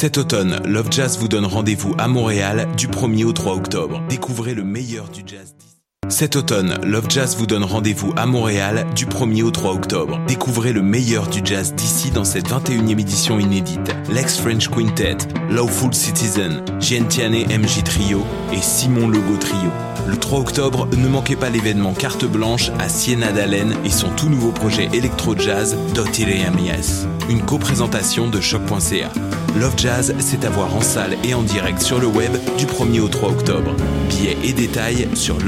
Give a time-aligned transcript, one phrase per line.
[0.00, 4.00] Cet automne, Love Jazz vous donne rendez-vous à Montréal du 1er au 3 octobre.
[4.08, 5.54] Découvrez le meilleur du jazz.
[6.10, 10.20] Cet automne, Love Jazz vous donne rendez-vous à Montréal du 1er au 3 octobre.
[10.26, 13.94] Découvrez le meilleur du jazz d'ici dans cette 21e édition inédite.
[14.10, 15.18] Lex French Quintet,
[15.48, 19.70] Lawful Citizen, Gentiane MJ Trio et Simon Logo Trio.
[20.08, 24.28] Le 3 octobre, ne manquez pas l'événement Carte Blanche à Siena d'Allen et son tout
[24.28, 25.76] nouveau projet électro-jazz.
[27.28, 29.12] Une co-présentation de choc.ca.
[29.56, 33.00] Love Jazz, c'est à voir en salle et en direct sur le web du 1er
[33.00, 33.74] au 3 octobre.
[34.08, 35.38] Billets et détails sur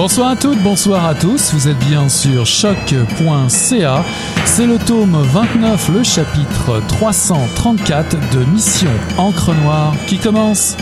[0.00, 4.04] Bonsoir à toutes, bonsoir à tous, vous êtes bien sur choc.ca.
[4.46, 10.74] C'est le tome 29, le chapitre 334 de Mission Encre Noire qui commence.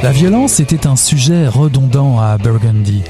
[0.00, 3.02] La violence était un sujet redondant à Burgundy,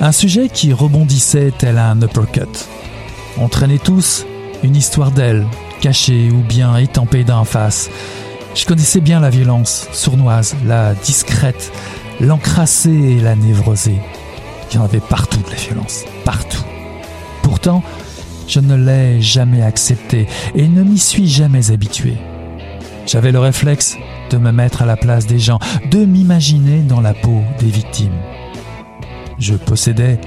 [0.00, 2.68] un sujet qui rebondissait tel un uppercut.
[3.36, 4.26] On traînait tous
[4.62, 5.44] une histoire d'elle,
[5.80, 7.90] cachée ou bien étampée d'en face.
[8.54, 11.72] Je connaissais bien la violence sournoise, la discrète,
[12.20, 13.98] l'encrassée et la névrosée.
[14.70, 16.62] Il y en avait partout de la violence, partout.
[17.42, 17.82] Pourtant,
[18.46, 22.14] je ne l'ai jamais acceptée et ne m'y suis jamais habitué.
[23.04, 23.96] J'avais le réflexe
[24.30, 25.58] de me mettre à la place des gens,
[25.90, 28.18] de m'imaginer dans la peau des victimes.
[29.38, 30.20] Je possédais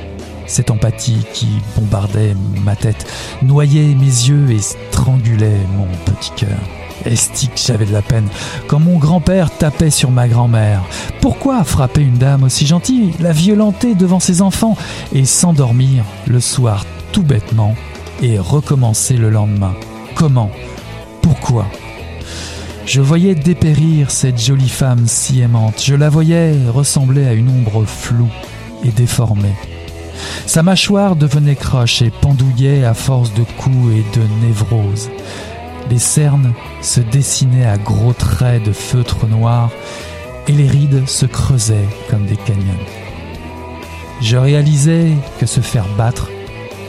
[0.45, 1.47] cette empathie qui
[1.77, 3.05] bombardait ma tête,
[3.41, 6.59] noyait mes yeux et strangulait mon petit cœur.
[7.05, 8.27] Estique, j'avais de la peine.
[8.67, 10.81] Quand mon grand-père tapait sur ma grand-mère,
[11.21, 14.77] pourquoi frapper une dame aussi gentille, la violenter devant ses enfants
[15.13, 17.75] et s'endormir le soir tout bêtement
[18.21, 19.73] et recommencer le lendemain?
[20.15, 20.51] Comment?
[21.21, 21.65] Pourquoi?
[22.85, 25.81] Je voyais dépérir cette jolie femme si aimante.
[25.83, 28.31] Je la voyais ressembler à une ombre floue
[28.83, 29.55] et déformée.
[30.45, 35.09] Sa mâchoire devenait croche et pendouillait à force de coups et de névrose.
[35.89, 39.69] Les cernes se dessinaient à gros traits de feutre noir
[40.47, 42.85] et les rides se creusaient comme des canyons.
[44.21, 46.29] Je réalisais que se faire battre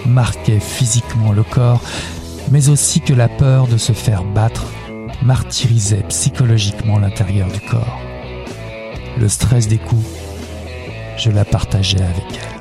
[0.06, 1.80] marquait physiquement le corps,
[2.50, 4.66] mais aussi que la peur de se faire battre
[5.22, 8.00] martyrisait psychologiquement l'intérieur du corps.
[9.18, 10.06] Le stress des coups,
[11.16, 12.53] je la partageais avec elle.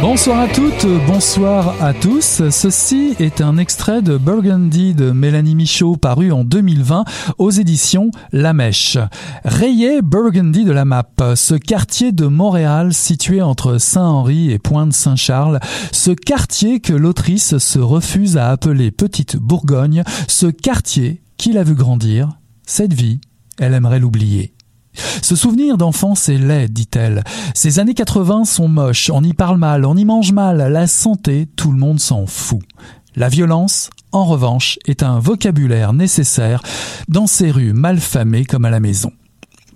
[0.00, 2.48] Bonsoir à toutes, bonsoir à tous.
[2.50, 7.04] Ceci est un extrait de Burgundy de Mélanie Michaud paru en 2020
[7.38, 8.96] aux éditions La Mèche.
[9.44, 11.04] Rayé Burgundy de la map,
[11.34, 15.58] ce quartier de Montréal situé entre Saint-Henri et Pointe-Saint-Charles,
[15.90, 21.74] ce quartier que l'autrice se refuse à appeler Petite Bourgogne, ce quartier qu'il a vu
[21.74, 23.20] grandir, cette vie,
[23.58, 24.54] elle aimerait l'oublier.
[25.22, 27.24] Ce souvenir d'enfance est laid, dit-elle.
[27.54, 31.48] Ces années 80 sont moches, on y parle mal, on y mange mal, la santé,
[31.56, 32.60] tout le monde s'en fout.
[33.16, 36.62] La violence, en revanche, est un vocabulaire nécessaire
[37.08, 39.12] dans ces rues malfamées comme à la maison.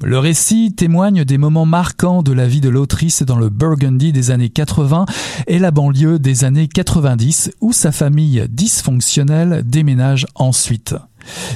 [0.04, 4.32] Le récit témoigne des moments marquants de la vie de l'autrice dans le Burgundy des
[4.32, 5.06] années 80
[5.46, 10.96] et la banlieue des années 90 où sa famille dysfonctionnelle déménage ensuite.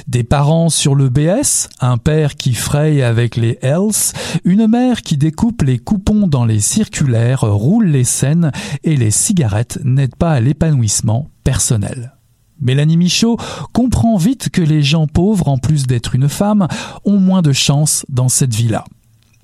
[0.07, 5.17] Des parents sur le BS, un père qui fraye avec les Hells, une mère qui
[5.17, 8.51] découpe les coupons dans les circulaires, roule les scènes
[8.83, 12.13] et les cigarettes n'aident pas à l'épanouissement personnel.
[12.59, 13.37] Mélanie Michaud
[13.71, 16.67] comprend vite que les gens pauvres, en plus d'être une femme,
[17.05, 18.83] ont moins de chance dans cette vie-là.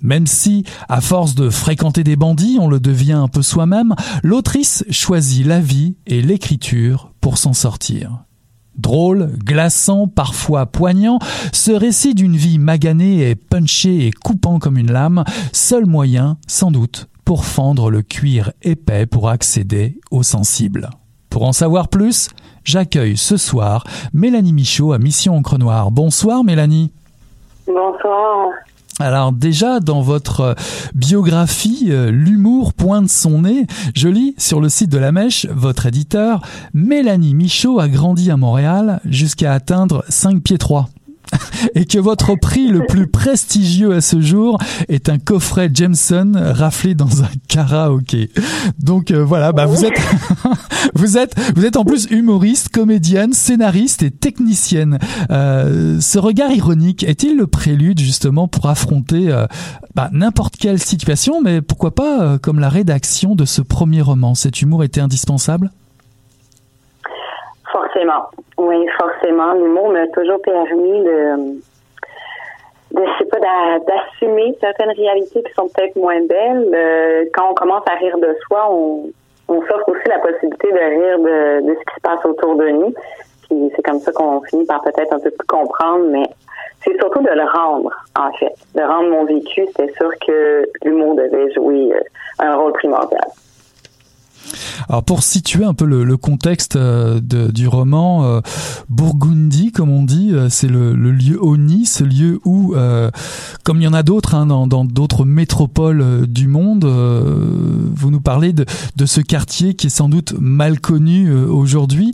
[0.02, 4.84] Même si, à force de fréquenter des bandits, on le devient un peu soi-même, l'autrice
[4.90, 8.26] choisit la vie et l'écriture pour s'en sortir.
[8.76, 11.20] Drôle, glaçant, parfois poignant,
[11.52, 16.72] ce récit d'une vie maganée et punché et coupant comme une lame, seul moyen, sans
[16.72, 20.90] doute, pour fendre le cuir épais pour accéder aux sensibles.
[21.30, 22.30] Pour en savoir plus,
[22.64, 23.84] j'accueille ce soir
[24.14, 25.92] Mélanie Michaud à Mission Encre Noire.
[25.92, 26.92] Bonsoir Mélanie.
[27.68, 28.50] Bonsoir.
[29.00, 30.54] Alors déjà dans votre euh,
[30.94, 33.66] biographie, euh, l'humour pointe son nez.
[33.96, 36.42] Je lis sur le site de La Mèche, votre éditeur,
[36.74, 40.90] Mélanie Michaud a grandi à Montréal jusqu'à atteindre 5 pieds 3.
[41.76, 44.58] et que votre prix le plus prestigieux à ce jour
[44.88, 48.30] est un coffret Jameson raflé dans un karaoké.
[48.80, 49.94] Donc euh, voilà, bah vous êtes
[50.96, 55.00] vous êtes vous êtes en plus humoriste, comédienne, scénariste et technicienne.
[55.32, 59.46] Euh, ce regard ironique est-il le prélude justement pour affronter euh,
[59.96, 64.36] bah, n'importe quelle situation, mais pourquoi pas comme la rédaction de ce premier roman?
[64.36, 65.70] Cet humour était indispensable?
[67.72, 68.30] Forcément.
[68.58, 69.54] Oui, forcément.
[69.54, 71.60] L'humour m'a toujours permis de,
[72.92, 73.40] de je sais pas,
[73.80, 76.70] d'assumer certaines réalités qui sont peut-être moins belles.
[76.74, 79.10] Euh, quand on commence à rire de soi, on,
[79.54, 82.70] on s'offre aussi la possibilité de rire de, de ce qui se passe autour de
[82.70, 82.94] nous.
[83.44, 86.26] Puis c'est comme ça qu'on finit par peut-être un peu plus comprendre, mais
[86.84, 88.54] c'est surtout de le rendre, en fait.
[88.76, 92.02] De rendre mon vécu, c'est sûr que l'humour devait jouer euh,
[92.40, 93.28] un rôle primordial.
[94.90, 98.42] Alors pour situer un peu le, contexte euh, du roman, euh,
[98.90, 102.76] Burgundy, comme on dit, euh, c'est le, lieu ONI, ce lieu où,
[103.64, 108.54] comme il y en a d'autres hein, dans d'autres métropoles du monde, vous nous parlez
[108.54, 108.66] de,
[109.06, 112.14] ce quartier qui est sans doute mal connu aujourd'hui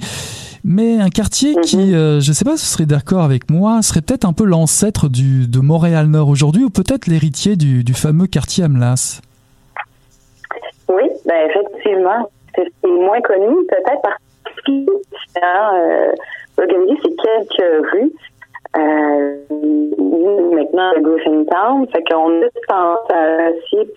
[0.65, 2.19] mais un quartier qui, mhm.
[2.19, 5.07] je ne sais pas si vous serez d'accord avec moi, serait peut-être un peu l'ancêtre
[5.07, 9.21] de Montréal-Nord aujourd'hui, ou peut-être l'héritier du, du, fameux quartier Amlas.
[10.89, 11.49] Oui, ben
[12.55, 14.71] c'est moins connu, peut-être parce que
[15.43, 16.11] euh,
[16.57, 18.11] Burgundy, c'est quelques rues.
[18.77, 21.87] Euh, maintenant, le Griffintown.
[21.91, 23.49] Fait qu'on a tendance à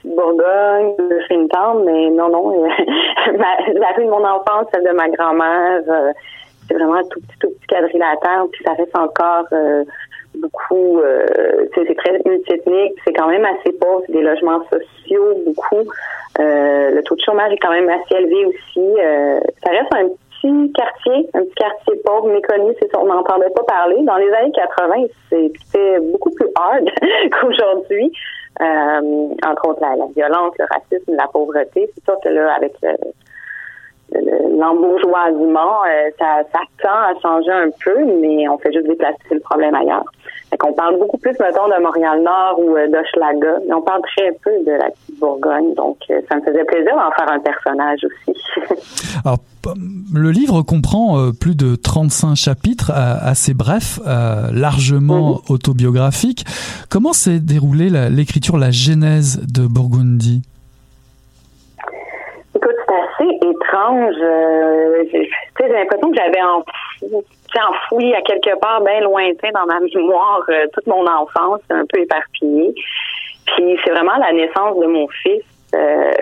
[0.04, 2.64] Bourgogne, Griffintown, mais non, non.
[2.66, 6.12] la rue de mon enfance, celle de ma grand-mère, euh,
[6.66, 9.84] c'est vraiment un tout petit, tout petit quadrilatère, puis ça reste encore euh,
[10.42, 11.26] beaucoup, euh,
[11.74, 15.88] c'est très multiethnique, c'est quand même assez pauvre, c'est des logements sociaux, beaucoup.
[16.40, 19.00] Euh, le taux de chômage est quand même assez élevé aussi.
[19.00, 23.50] Euh, ça reste un petit quartier, un petit quartier pauvre, méconnu, c'est ça, on n'entendait
[23.50, 23.96] pas parler.
[24.02, 24.94] Dans les années 80,
[25.30, 26.88] c'était beaucoup plus hard
[27.40, 28.12] qu'aujourd'hui.
[28.60, 31.90] Entre autres, la, la, violence, le racisme, la pauvreté.
[31.94, 32.90] C'est sûr que là, avec le,
[34.62, 39.40] l'embourgeoisement, euh, ça, ça tend à changer un peu, mais on fait juste déplacer le
[39.40, 40.04] problème ailleurs.
[40.50, 44.32] Fait qu'on parle beaucoup plus, mettons, de Montréal-Nord ou euh, d'Hochelaga, mais on parle très
[44.44, 48.00] peu de la petite Bourgogne, donc euh, ça me faisait plaisir d'en faire un personnage
[48.04, 48.38] aussi.
[49.24, 49.38] Alors,
[50.12, 55.52] le livre comprend plus de 35 chapitres assez brefs, largement mm-hmm.
[55.52, 56.44] autobiographiques.
[56.90, 60.42] Comment s'est déroulée l'écriture, la genèse de Burgundy
[63.90, 70.66] Euh, j'ai l'impression que j'avais enfoui, à quelque part bien lointain dans ma mémoire euh,
[70.72, 72.74] toute mon enfance, un peu éparpillée.
[73.46, 75.42] Puis c'est vraiment la naissance de mon fils
[75.74, 76.12] euh,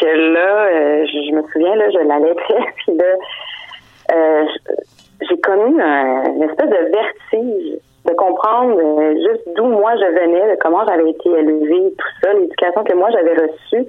[0.00, 4.46] que là, je, me souviens, là, je l'allaitais, puis là,
[5.28, 8.80] j'ai connu une espèce de vertige de comprendre
[9.16, 13.10] juste d'où moi je venais, de comment j'avais été élevée, tout ça, l'éducation que moi
[13.10, 13.86] j'avais reçue.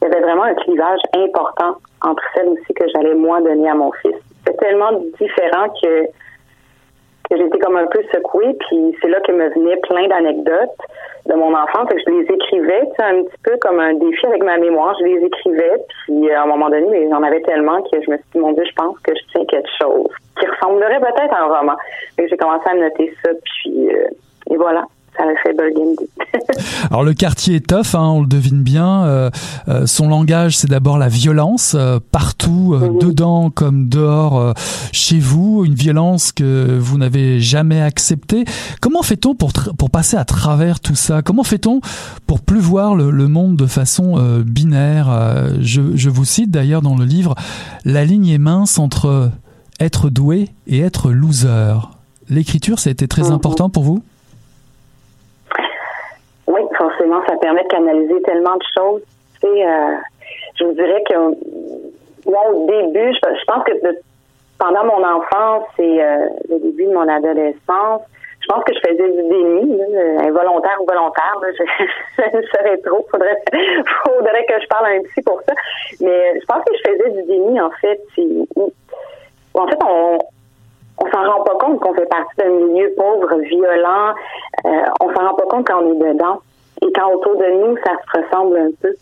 [0.00, 3.74] Il y avait vraiment un clivage important entre celle aussi que j'allais moi donner à
[3.74, 4.14] mon fils.
[4.44, 6.06] C'était tellement différent que
[7.30, 10.80] que j'étais comme un peu secouée, puis c'est là que me venaient plein d'anecdotes
[11.26, 14.42] de mon enfance, et je les écrivais, tu un petit peu comme un défi avec
[14.42, 15.74] ma mémoire, je les écrivais,
[16.06, 18.64] puis à un moment donné, j'en avais tellement que je me suis dit, mon Dieu,
[18.64, 20.08] je pense que je tiens quelque chose
[20.38, 21.76] qui ressemblerait peut-être à un roman.
[22.18, 24.08] Et j'ai commencé à noter ça, puis euh,
[24.50, 24.84] et voilà.
[26.90, 29.04] Alors le quartier est tough, hein, on le devine bien.
[29.04, 29.30] Euh,
[29.68, 32.98] euh, son langage, c'est d'abord la violence euh, partout, mhm.
[32.98, 34.54] dedans comme dehors,
[34.92, 38.44] chez vous, une violence que vous n'avez jamais acceptée.
[38.80, 41.22] Comment fait-on pour pour passer à travers tout ça?
[41.22, 41.80] Comment fait-on
[42.26, 45.08] pour plus voir le, le monde de façon binaire?
[45.60, 47.34] Je, je vous cite d'ailleurs dans le livre,
[47.84, 49.30] la ligne est mince entre
[49.80, 51.74] être doué et être loser.
[52.28, 53.32] L'écriture, ça a été très mhm.
[53.32, 54.02] important pour vous?
[56.78, 59.02] Forcément, ça permet de canaliser tellement de choses.
[59.44, 59.96] Euh,
[60.54, 61.14] je vous dirais que
[62.30, 63.72] moi, au début, je, pense que
[64.58, 68.02] pendant mon enfance et euh, le début de mon adolescence,
[68.40, 69.82] je pense que je faisais du déni,
[70.20, 71.34] involontaire ou volontaire.
[71.42, 73.04] je, ne saurais trop.
[73.10, 73.42] Faudrait,
[74.04, 75.54] faudrait que je parle un petit pour ça.
[76.00, 78.00] Mais je pense que je faisais du déni, en fait.
[79.54, 80.18] En fait, on,
[81.12, 84.14] s'en rend pas compte qu'on fait partie d'un milieu pauvre, violent.
[84.64, 86.40] Euh, on s'en rend pas compte quand on est dedans
[86.82, 88.94] et quand autour de nous, ça se ressemble un peu.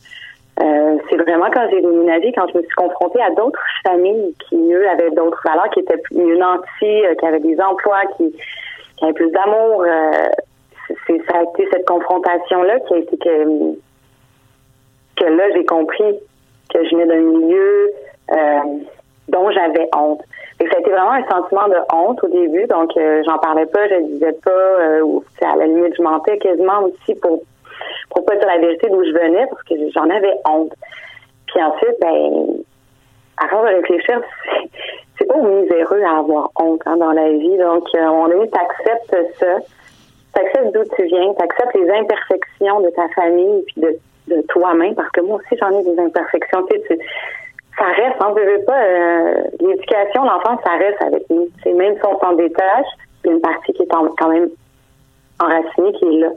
[0.62, 4.72] Euh, c'est vraiment quand j'ai déménagé, quand je me suis confrontée à d'autres familles qui,
[4.72, 8.34] eux, avaient d'autres valeurs, qui étaient mieux nantis, euh, qui avaient des emplois, qui,
[9.02, 9.84] avaient plus d'amour.
[11.06, 13.74] C'est, ça a été cette confrontation-là qui a été que,
[15.16, 16.18] que là, j'ai compris
[16.72, 17.90] que je venais d'un milieu
[19.28, 20.23] dont j'avais honte.
[20.61, 23.88] Et ça a été vraiment un sentiment de honte au début, donc j'en parlais pas,
[23.88, 27.42] je disais pas, ou à la limite, je mentais quasiment aussi pour
[28.11, 30.73] pour pas dire la vérité d'où je venais parce que j'en avais honte.
[31.47, 32.64] Puis ensuite, ben,
[33.38, 34.21] avant de réfléchir,
[35.18, 37.56] c'est pas miséreux à avoir honte hein, dans la vie.
[37.59, 39.56] Donc, euh, à moment donné, t'acceptes ça,
[40.35, 43.99] t'acceptes d'où tu viens, t'acceptes les imperfections de ta famille puis de,
[44.35, 46.64] de toi-même, parce que moi aussi, j'en ai des imperfections.
[46.71, 46.99] Tu sais,
[47.78, 51.49] ça reste, on hein, ne veut pas, euh, l'éducation, l'enfant, ça reste avec nous.
[51.62, 52.87] C'est même si on s'en détache,
[53.25, 54.49] il y a une partie qui est quand même
[55.40, 56.28] enracinée, qui est là.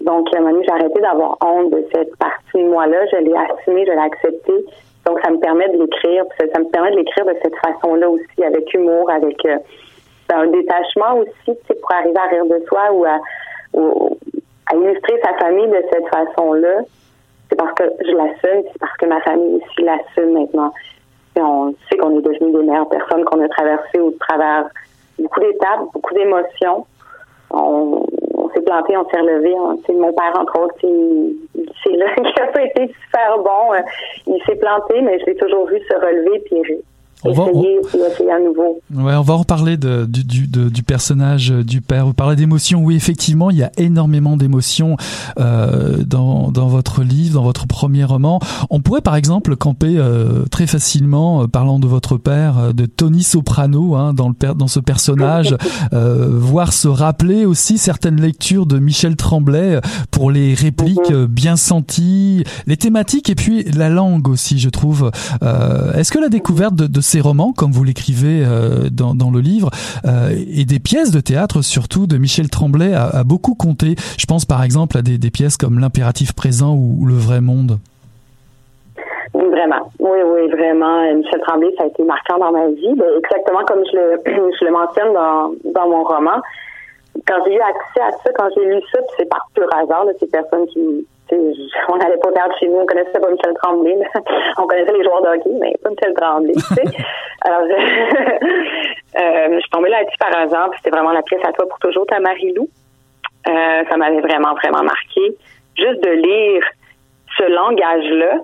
[0.00, 3.06] Donc, à un moment donné, j'ai arrêté d'avoir honte de cette partie de moi-là.
[3.12, 4.64] Je l'ai assumée, je l'ai acceptée.
[5.06, 6.24] Donc, ça me permet de l'écrire.
[6.38, 9.58] Ça, me permet de l'écrire de cette façon-là aussi, avec humour, avec euh,
[10.32, 13.18] un détachement aussi, pour arriver à rire de soi ou à,
[14.70, 16.82] à illustrer sa famille de cette façon-là.
[17.48, 20.72] C'est parce que je l'assume, c'est parce que ma famille aussi l'assume maintenant.
[21.36, 24.68] Et on sait qu'on est devenus des meilleures personnes, qu'on a traversé au travers
[25.18, 26.86] beaucoup d'étapes, beaucoup d'émotions.
[27.50, 28.04] On,
[28.54, 29.54] s'est planté, on s'est relevé.
[29.54, 33.72] Mon père, entre autres, c'est là qui a pas été super bon.
[34.26, 36.82] Il s'est planté, mais je l'ai toujours vu se relever puis
[37.24, 38.80] on va, à nouveau.
[38.94, 42.06] Ouais, on va en parler de, du, du, du, personnage du père.
[42.06, 42.80] Vous parlez d'émotions.
[42.80, 44.96] Oui, effectivement, il y a énormément d'émotions
[45.38, 48.38] euh, dans, dans votre livre, dans votre premier roman.
[48.70, 52.86] On pourrait, par exemple, camper euh, très facilement, euh, parlant de votre père, euh, de
[52.86, 55.56] Tony Soprano, hein, dans, le, dans ce personnage,
[55.92, 61.26] euh, voir se rappeler aussi certaines lectures de Michel Tremblay pour les répliques mhm.
[61.26, 65.10] bien senties, les thématiques et puis la langue aussi, je trouve.
[65.94, 69.70] Est-ce que la découverte de, de ces romans, comme vous l'écrivez euh, dans, le livre,
[70.04, 73.94] euh, et des pièces de théâtre surtout de Michel Tremblay a, beaucoup compté.
[74.18, 77.78] Je pense par exemple à des, pièces comme L'impératif présent ou, Le vrai monde.
[79.34, 81.14] Vraiment, oui, oui, vraiment.
[81.14, 84.70] Michel Tremblay, ça a été marquant dans ma vie, ben, exactement comme je le, je
[84.70, 86.40] mentionne dans, dans mon roman.
[87.26, 90.12] Quand j'ai eu accès à ça, quand j'ai lu ça, c'est par pur hasard, là,
[90.20, 91.06] ces personnes qui,
[91.88, 93.98] on n'allait pas perdre chez nous, on connaissait pas Michel Tremblay.
[94.58, 96.54] on connaissait les joueurs de hockey, mais pas Michel Tremblay.
[97.42, 97.74] Alors, je,
[99.20, 101.78] euh, je suis tombée là-dessus par hasard, puis c'était vraiment la pièce à toi pour
[101.78, 102.68] toujours, ta Marie-Lou.
[103.48, 105.36] Euh, ça m'avait vraiment, vraiment marqué.
[105.76, 106.62] Juste de lire
[107.36, 108.40] ce langage-là,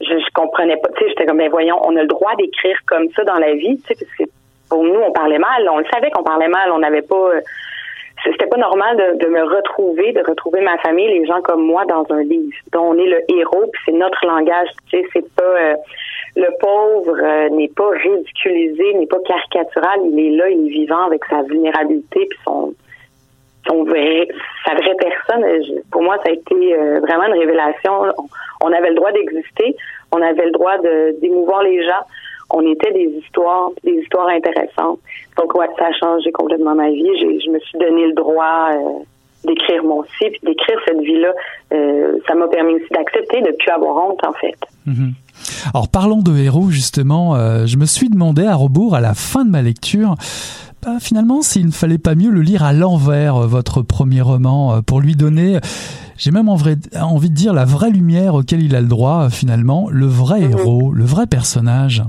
[0.00, 0.88] je, je comprenais pas.
[0.96, 3.54] Tu sais, j'étais comme, ben voyons, on a le droit d'écrire comme ça dans la
[3.54, 4.24] vie, tu sais, parce que
[4.72, 5.68] pour nous, on parlait mal.
[5.68, 6.72] On le savait qu'on parlait mal.
[6.72, 7.32] On n'avait pas
[8.24, 12.04] c'était pas normal de, me retrouver, de retrouver ma famille, les gens comme moi dans
[12.10, 14.68] un livre dont on est le héros, puis c'est notre langage.
[14.90, 15.74] Tu sais, c'est pas euh,
[16.36, 20.00] le pauvre euh, n'est pas ridiculisé, n'est pas caricatural.
[20.04, 22.74] Il est là, il est vivant avec sa vulnérabilité puis son
[23.68, 24.26] son vrai,
[24.66, 25.44] sa vraie personne.
[25.92, 28.12] Pour moi, ça a été euh, vraiment une révélation.
[28.60, 29.76] On, avait le droit d'exister,
[30.10, 32.02] on avait le droit de d'émouvoir les gens
[32.52, 35.00] on était des histoires, des histoires intéressantes.
[35.38, 37.08] Donc, ouais, ça a changé complètement ma vie.
[37.18, 39.04] Je me suis donné le droit euh,
[39.44, 41.32] d'écrire mon site, d'écrire cette vie-là.
[41.72, 44.58] Euh, ça m'a permis aussi d'accepter de ne plus avoir honte, en fait.
[44.86, 45.12] Mhm.
[45.72, 47.34] Alors, parlons de héros, justement.
[47.34, 50.14] Euh, je me suis demandé à rebours, à la fin de ma lecture,
[50.82, 55.00] bah, finalement, s'il ne fallait pas mieux le lire à l'envers, votre premier roman, pour
[55.00, 55.58] lui donner
[56.18, 60.06] j'ai même envie de dire la vraie lumière auquel il a le droit, finalement, le
[60.06, 60.50] vrai mhm.
[60.52, 62.04] héros, le vrai personnage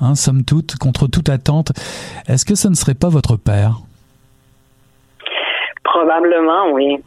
[0.00, 1.72] hein, somme toute, contre toute attente.
[2.28, 3.80] Est-ce que ce ne serait pas votre père?
[5.84, 7.02] Probablement, oui.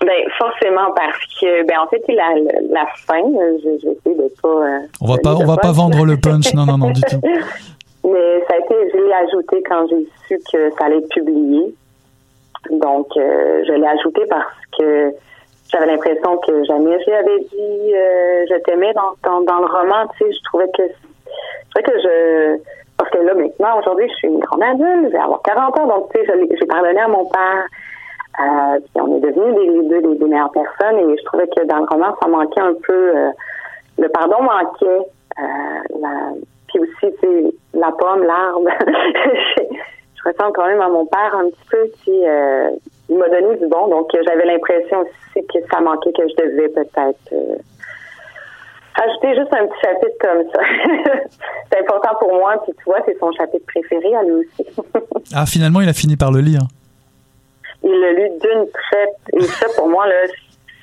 [0.00, 2.34] Ben, forcément, parce que, ben, en fait, la,
[2.70, 3.22] la fin,
[3.62, 4.48] je, je sais de pas.
[4.48, 7.20] Euh, on va pas, on va pas vendre le punch, non, non, non, du tout.
[8.04, 11.74] Mais ça a été, je l'ai ajouté quand j'ai su que ça allait être publié.
[12.70, 15.12] Donc, euh, je l'ai ajouté parce que
[15.70, 20.06] j'avais l'impression que jamais j'avais dit euh, je t'aimais dans, dans, dans, le roman.
[20.18, 20.82] Tu sais, je trouvais que
[21.74, 22.58] c'est que je.
[22.98, 25.86] Parce que là, maintenant, aujourd'hui, je suis une grande adulte, je vais avoir 40 ans,
[25.86, 27.66] donc, tu sais, j'ai pardonné à mon père.
[28.40, 31.78] Euh, puis on est devenus les deux des, meilleures personnes et je trouvais que dans
[31.78, 33.16] le roman, ça manquait un peu.
[33.16, 33.30] Euh,
[33.98, 35.06] le pardon manquait.
[35.38, 36.32] Euh, la,
[36.68, 38.68] puis aussi, c'est la pomme, l'arbre.
[38.86, 42.70] je, ressens quand même à mon père un petit peu qui euh,
[43.08, 46.68] il m'a donné du bon, donc j'avais l'impression aussi que ça manquait, que je devais
[46.68, 47.56] peut-être euh,
[48.94, 50.60] Ajouter juste un petit chapitre comme ça.
[51.72, 54.66] c'est important pour moi, puis tu vois, c'est son chapitre préféré à lui aussi.
[55.34, 56.62] ah, finalement, il a fini par le lire.
[57.82, 59.16] Il l'a lu d'une traite.
[59.32, 60.14] Et ça, pour moi, là,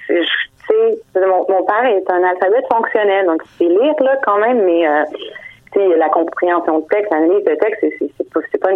[0.07, 0.21] tu sais,
[0.69, 4.87] sais, mon, mon père est un alphabète fonctionnel, donc c'est lire là quand même, mais
[4.87, 5.03] euh,
[5.73, 8.75] tu sais, la compréhension de texte, l'analyse de texte, c'est, pas, pas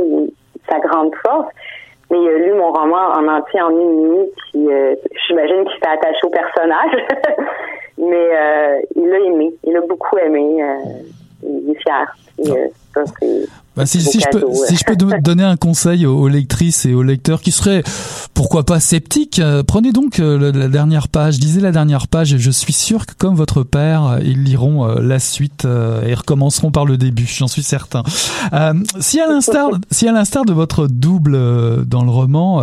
[0.69, 1.47] sa grande force.
[2.11, 5.79] Mais il a lu mon roman en entier en une nuit, puis euh, j'imagine qu'il
[5.81, 6.91] s'est attaché au personnage.
[8.09, 10.63] mais euh, il l'a aimé, il a beaucoup aimé.
[10.63, 11.01] Euh,
[11.43, 12.15] il est fier.
[12.39, 13.03] Et, euh, ça,
[13.75, 17.01] bah, si, si, je peux, si je peux donner un conseil aux, lectrices et aux
[17.01, 17.83] lecteurs qui seraient,
[18.35, 22.37] pourquoi pas, sceptiques, euh, prenez donc euh, la dernière page, lisez la dernière page et
[22.37, 26.85] je suis sûr que comme votre père, euh, ils liront la suite et recommenceront par
[26.85, 28.03] le début, j'en suis certain.
[28.99, 32.61] si à l'instar, si à l'instar de votre double dans le roman,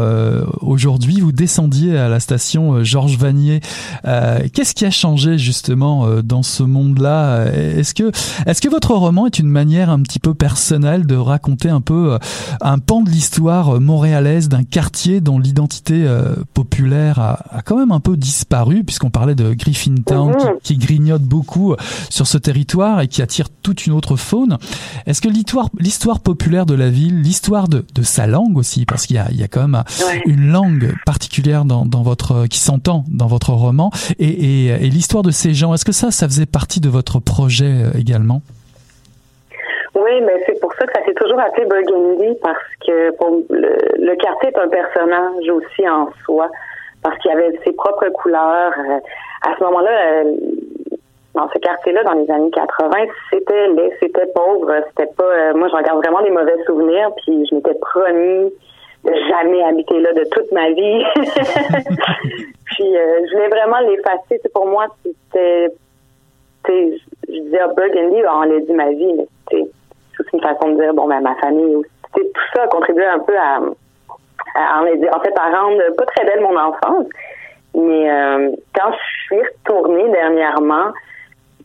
[0.61, 3.61] aujourd'hui vous descendiez à la station Georges Vanier,
[4.05, 7.47] qu'est-ce qui a changé justement dans ce monde-là?
[7.47, 8.11] Est-ce que,
[8.47, 12.15] est-ce que votre roman est une manière un petit peu personnelle de raconter un peu
[12.15, 12.19] euh,
[12.61, 17.93] un pan de l'histoire euh, montréalaise d'un quartier dont l'identité euh, populaire a, quand même
[17.93, 20.53] un peu disparu, puisqu'on parlait de Griffintown qui, mhm.
[20.63, 21.75] qui, grignote beaucoup
[22.09, 24.59] sur ce territoire et qui attire toute une autre faune.
[25.07, 29.17] Est-ce que l'histoire, populaire de la ville, l'histoire de, de sa langue aussi, parce qu'il
[29.17, 29.83] y a, il y a quand même
[30.27, 35.23] une langue particulière dans, dans votre, qui s'entend dans votre roman, et, et, et l'histoire
[35.23, 38.43] de ces gens, est-ce que ça, ça faisait partie de votre projet également?
[39.95, 43.11] Oui, mais c'est pour ça que ça s'est toujours appelé Burgundy parce que
[43.51, 46.49] le, quartier est un personnage aussi en soi
[47.03, 48.73] parce qu'il avait ses propres couleurs.
[48.79, 48.99] Euh,
[49.43, 50.33] à ce moment-là, euh,
[51.35, 52.91] dans ce quartier-là, dans les années 80,
[53.31, 55.25] c'était laid, c'était pauvre, c'était pas.
[55.25, 58.53] Euh, moi, je regarde vraiment des mauvais souvenirs, puis je m'étais promis
[59.05, 61.05] de jamais habiter là de toute ma vie.
[62.67, 64.39] puis je voulais vraiment l'effacer.
[64.43, 65.75] C'est pour moi, c'était,
[66.69, 69.27] je disais ah, Burgundy, on l'a dit ma vie, mais
[70.25, 71.91] c'est une façon de dire, bon, ben, ma famille aussi.
[72.15, 76.57] Tout ça a contribué un peu à, en fait, à rendre pas très belle mon
[76.57, 77.07] enfance.
[77.75, 80.93] Mais euh, quand je suis retournée dernièrement,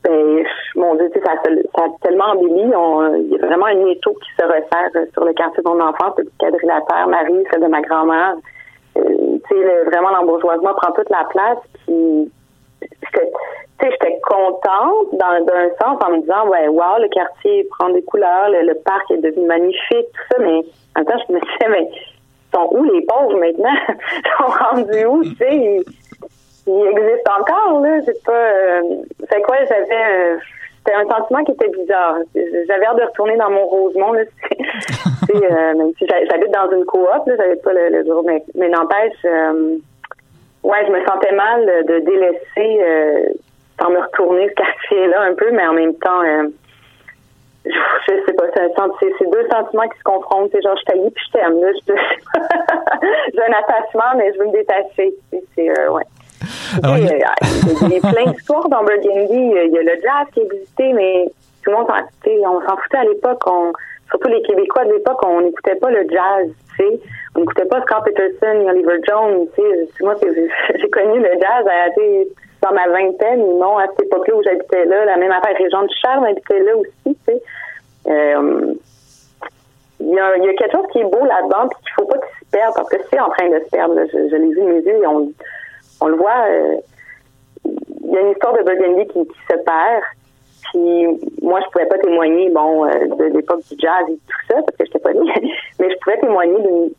[0.03, 2.61] ben, mon Dieu, ça, ça a tellement embelli.
[2.61, 6.13] Il y a vraiment un étau qui se resserre sur le quartier de mon enfance,
[6.17, 8.35] le quadrilatère, Marie, celle de ma grand-mère.
[8.97, 9.01] Euh,
[9.49, 11.57] tu sais, vraiment, l'embourgeoisement prend toute la place.
[11.85, 12.31] Puis,
[13.79, 17.89] tu sais, j'étais contente dans d'un sens en me disant ouais wow le quartier prend
[17.89, 20.59] des couleurs le, parc est devenu magnifique tout ça mais
[20.95, 21.89] en même temps je me disais mais
[22.55, 23.75] sont où les pauvres maintenant?
[23.89, 25.55] Ils sont rendus où tu sais?
[25.55, 25.83] Ils,
[26.67, 27.99] existent encore là.
[28.05, 28.81] C'est pas euh,
[29.45, 30.37] quoi j'avais euh,
[30.77, 32.15] c'était un sentiment qui était bizarre.
[32.33, 34.21] J'avais hâte de retourner dans mon Rosemont là
[35.33, 38.03] euh, même si j'habite dans une coop là j'habite pas le, le
[38.55, 39.23] mais, n'empêche
[40.63, 43.35] ouais je me sentais mal de délaisser
[43.79, 46.47] sans me retourner ce quartier-là un peu, mais en même temps, euh,
[47.65, 50.49] je sais pas, c'est deux sentiments qui se confrontent.
[50.51, 51.59] C'est genre, je t'haïs puis je t'aime.
[53.33, 55.13] J'ai un attachement, mais je veux me détacher.
[55.55, 56.03] C'est, euh, ouais.
[56.83, 57.33] Alors, il, y a,
[57.81, 59.33] il y a plein d'histoires dans Burgundy.
[59.33, 61.25] Il y a le jazz qui existait, mais
[61.63, 63.41] tout le monde s'en, on s'en foutait à l'époque.
[63.47, 63.73] On,
[64.09, 66.99] surtout les Québécois de l'époque, on n'écoutait pas le jazz, tu sais.
[67.35, 70.03] On n'écoutait pas Scott Peterson, Oliver Jones, tu sais.
[70.03, 71.89] Moi, j'ai connu le jazz à,
[72.65, 75.89] dans ma vingtaine, non, à cette époque-là où j'habitais là, la même affaire, Région de
[76.01, 77.17] Charles habitait là aussi.
[78.07, 78.73] Euh,
[79.99, 82.51] il y, a, quelque chose qui est beau là-dedans, puis qu'il faut pas qu'il se
[82.51, 83.95] perde, parce que c'est en train de se perdre.
[84.11, 86.45] Je, l'ai vu mes yeux, et on, le voit.
[86.47, 86.75] Euh,
[87.65, 90.03] il y a une histoire de Burgundy qui, se perd.
[90.71, 91.07] Puis
[91.41, 94.77] moi, je pouvais pas témoigner, bon, euh, de l'époque du jazz et tout ça, parce
[94.77, 95.31] que j'étais pas née,
[95.79, 96.89] mais je pouvais témoigner d'une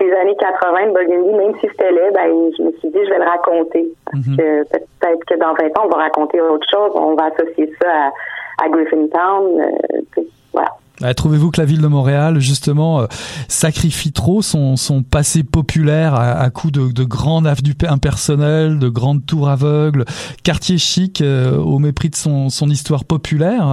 [0.00, 3.10] les années 80 de Burgundy, même si c'était laid, ben, je me suis dit, je
[3.10, 3.88] vais le raconter.
[4.04, 4.36] Parce mhm.
[4.36, 6.92] que peut-être que dans 20 ans, on va raconter autre chose.
[6.94, 9.60] On va associer ça à, à Griffintown.
[9.60, 10.70] Euh, voilà.
[11.02, 13.06] Euh, trouvez-vous que la ville de Montréal, justement, euh,
[13.48, 18.88] sacrifie trop son, son passé populaire à, à coup de, de grandes avenues impersonnelles, de
[18.88, 20.04] grandes tours aveugles,
[20.42, 23.66] quartier chic euh, au mépris de son, son histoire populaire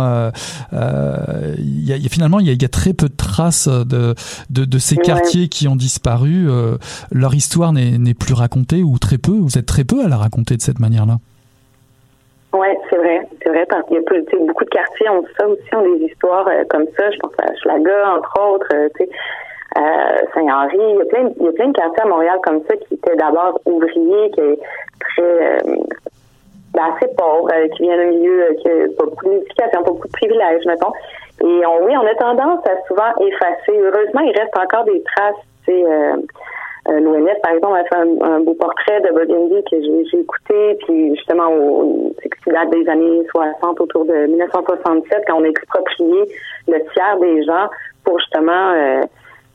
[0.73, 4.15] euh, y a, Finalement, il y a, y a, très peu de traces de,
[4.49, 6.47] de, de ces quartiers qui ont disparu.
[7.11, 9.37] leur histoire n'est plus racontée ou très peu.
[9.37, 11.19] Vous êtes très peu à la raconter de cette manière-là.
[12.57, 15.75] Oui, c'est vrai, c'est vrai, parce qu'il y a beaucoup de quartiers ont ça aussi,
[15.75, 17.11] ont des histoires euh, comme ça.
[17.11, 18.89] Je pense à Schlaga, entre autres, euh,
[19.77, 20.79] euh, Saint-Henri.
[20.79, 22.95] Il y a plein, il y a plein de quartiers à Montréal comme ça qui
[22.95, 24.59] étaient d'abord ouvriers, qui étaient
[24.99, 25.57] très
[26.73, 30.13] ben, assez pauvres, qui viennent d'un milieu qui n'a pas beaucoup d'éducation, pas beaucoup de
[30.13, 30.93] privilèges, mettons.
[31.41, 33.77] Et oui, on a tendance à souvent effacer.
[33.77, 35.35] Heureusement, il reste encore des traces,
[35.69, 36.15] euh,
[36.87, 41.51] L'ONF, par exemple, a fait un, beau portrait de Burgundy que j'ai écouté, puis justement,
[42.21, 46.23] c'est qui date des années 60, autour de 1967, quand on a exproprié
[46.67, 47.67] le tiers des gens
[48.05, 49.01] pour justement euh,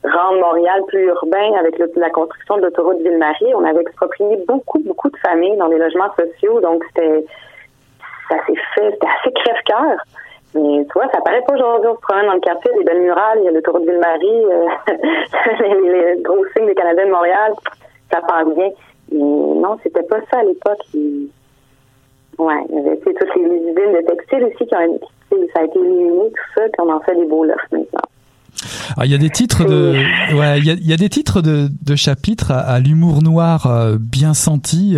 [0.03, 3.55] rendre Montréal plus urbain avec la construction de l'autoroute Ville-Marie.
[3.55, 7.25] On avait exproprié beaucoup, beaucoup de familles dans des logements sociaux, donc c'était
[8.29, 9.97] ça s'est fait, c'était assez crève-cœur.
[10.55, 11.89] Mais tu vois, ça paraît pas aujourd'hui.
[11.89, 14.67] On se promène dans le quartier, des belles murales, il y a l'autoroute Ville-Marie, euh,
[15.81, 17.53] les, les, gros signes des Canadiens de Montréal,
[18.11, 18.69] ça passe bien.
[19.11, 20.85] Mais non, c'était pas ça à l'époque.
[22.37, 24.99] Ouais, il y avait toutes les usines de textiles aussi qui ont
[25.53, 28.01] ça a été éliminé, tout ça, puis on en fait des beaux lofts maintenant.
[28.97, 29.95] Ah, il y a des titres de,
[30.35, 33.97] ouais, il y a, y a, des titres de, de chapitres à, l'humour noir euh,
[33.99, 34.97] bien senti,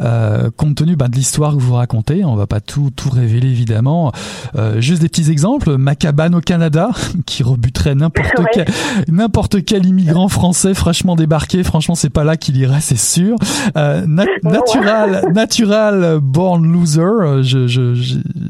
[0.00, 2.24] euh, compte tenu bah, de l'histoire que vous racontez.
[2.24, 4.12] On va pas tout tout révéler évidemment.
[4.56, 5.76] Euh, juste des petits exemples.
[5.76, 6.90] Ma cabane au Canada,
[7.26, 8.66] qui rebuterait n'importe quel
[9.08, 11.62] n'importe quel immigrant français fraîchement débarqué.
[11.62, 13.36] Franchement, c'est pas là qu'il irait, c'est sûr.
[13.76, 17.00] Euh, natural, natural born loser.
[17.00, 17.66] Euh, je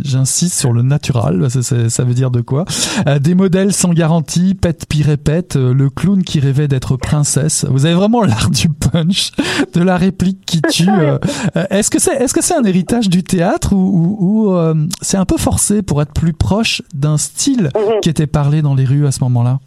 [0.05, 1.51] j'insiste sur le natural.
[1.51, 2.65] Ça, ça veut dire de quoi?
[3.07, 7.65] Euh, Des modèles sans garantie Pète puis répète, euh, le clown qui rêvait d'être princesse.
[7.69, 9.33] Vous avez vraiment l'art du punch,
[9.75, 10.89] de la réplique qui tue.
[11.01, 11.19] Euh.
[11.57, 14.59] Euh, est-ce que c'est est-ce que c'est un héritage du théâtre ou, ou,
[15.01, 18.01] c'est un peu forcé pour être plus proche d'un style mhm.
[18.01, 19.59] qui était parlé dans les rues à ce moment-là?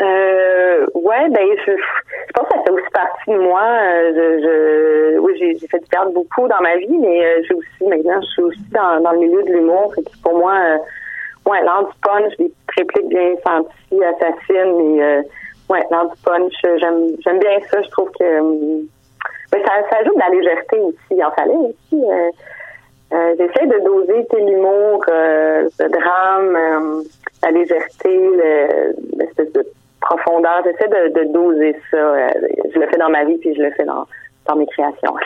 [0.00, 3.62] Euh, ouais, ben je, je, pense que ça fait aussi partie de moi.
[4.14, 7.88] Je, je oui, j'ai, j'ai fait du théâtre beaucoup dans ma vie, mais j'ai aussi
[7.88, 9.92] maintenant je suis aussi dans, dans le milieu de l'humour.
[10.22, 10.78] Pour moi,
[11.46, 15.22] ouais, l'art du punch, des répliques bien senties, assassines, mais euh,
[15.68, 17.82] ouais, l'art du punch, j'aime j'aime bien ça.
[17.82, 18.82] Je trouve que euh,
[19.52, 20.98] ça, ça ajoute de la légèreté aussi.
[21.10, 21.94] Il en fallait aussi.
[21.94, 22.30] Euh,
[23.12, 27.02] euh, J'essaie de doser l'humour, euh, le drame, euh,
[27.42, 28.20] la légèreté,
[29.16, 29.64] l'espèce de
[30.00, 30.62] profondeur.
[30.64, 32.28] J'essaie de, de, doser ça.
[32.72, 34.06] je le fais dans ma vie, puis je le fais dans
[34.46, 35.14] dans mes créations.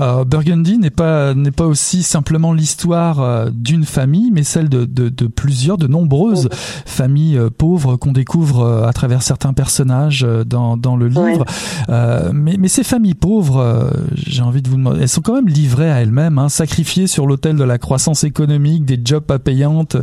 [0.00, 4.84] Euh, Burgundy n'est pas n'est pas aussi simplement l'histoire euh, d'une famille, mais celle de,
[4.84, 6.48] de, de plusieurs, de nombreuses
[6.84, 11.44] familles euh, pauvres qu'on découvre à travers certains personnages dans, dans le livre.
[11.88, 15.48] Euh, mais, mais ces familles pauvres, j'ai envie de vous demander, elles sont quand même
[15.48, 19.96] livrées à elles-mêmes, hein, sacrifiées sur l'autel de la croissance économique, des jobs pas payantes,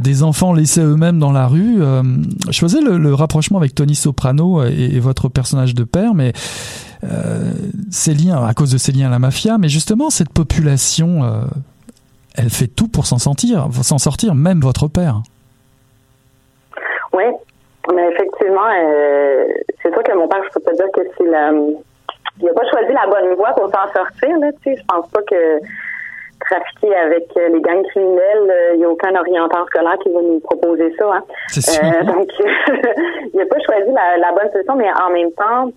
[0.00, 1.78] des enfants laissés eux-mêmes dans la rue.
[2.50, 6.32] je faisais le, le, rapprochement avec Tony Soprano et, et votre personnage de père, mais
[7.90, 11.44] ces liens, à cause de ces liens à la mafia, mais justement cette population, euh,
[12.36, 15.22] elle fait tout pour s'en sortir, s'en sortir, même votre père.
[17.12, 17.24] Oui,
[17.94, 19.44] mais effectivement, euh,
[19.82, 22.68] c'est sûr que mon père, je peux pas dire que c'est la, il n'a pas
[22.70, 24.38] choisi la bonne voie pour s'en sortir.
[24.40, 25.60] Là, tu sais, je pense pas que
[26.40, 30.94] trafiquer avec les gangs criminels, il n'y a aucun orienteur scolaire qui va nous proposer
[30.98, 31.10] ça.
[31.14, 32.04] Hein.
[32.04, 32.28] donc,
[33.32, 35.70] il n'a pas choisi la, la, bonne solution, mais en même temps,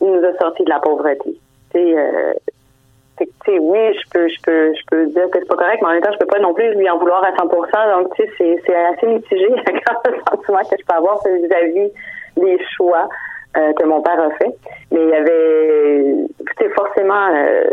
[0.00, 1.36] il nous a sorti de la pauvreté.
[1.76, 2.32] Euh,
[3.48, 6.02] oui, je peux, je peux, je peux dire que c'est pas correct, mais en même
[6.02, 8.02] temps, je peux pas non plus lui en vouloir à 100%.
[8.02, 11.92] Donc, tu sais, c'est assez mitigé le sentiment que je peux avoir vis-à-vis
[12.36, 13.08] des choix
[13.56, 14.54] euh, que mon père a fait.
[14.92, 16.14] Mais il y avait,
[16.58, 17.64] tu forcément, euh,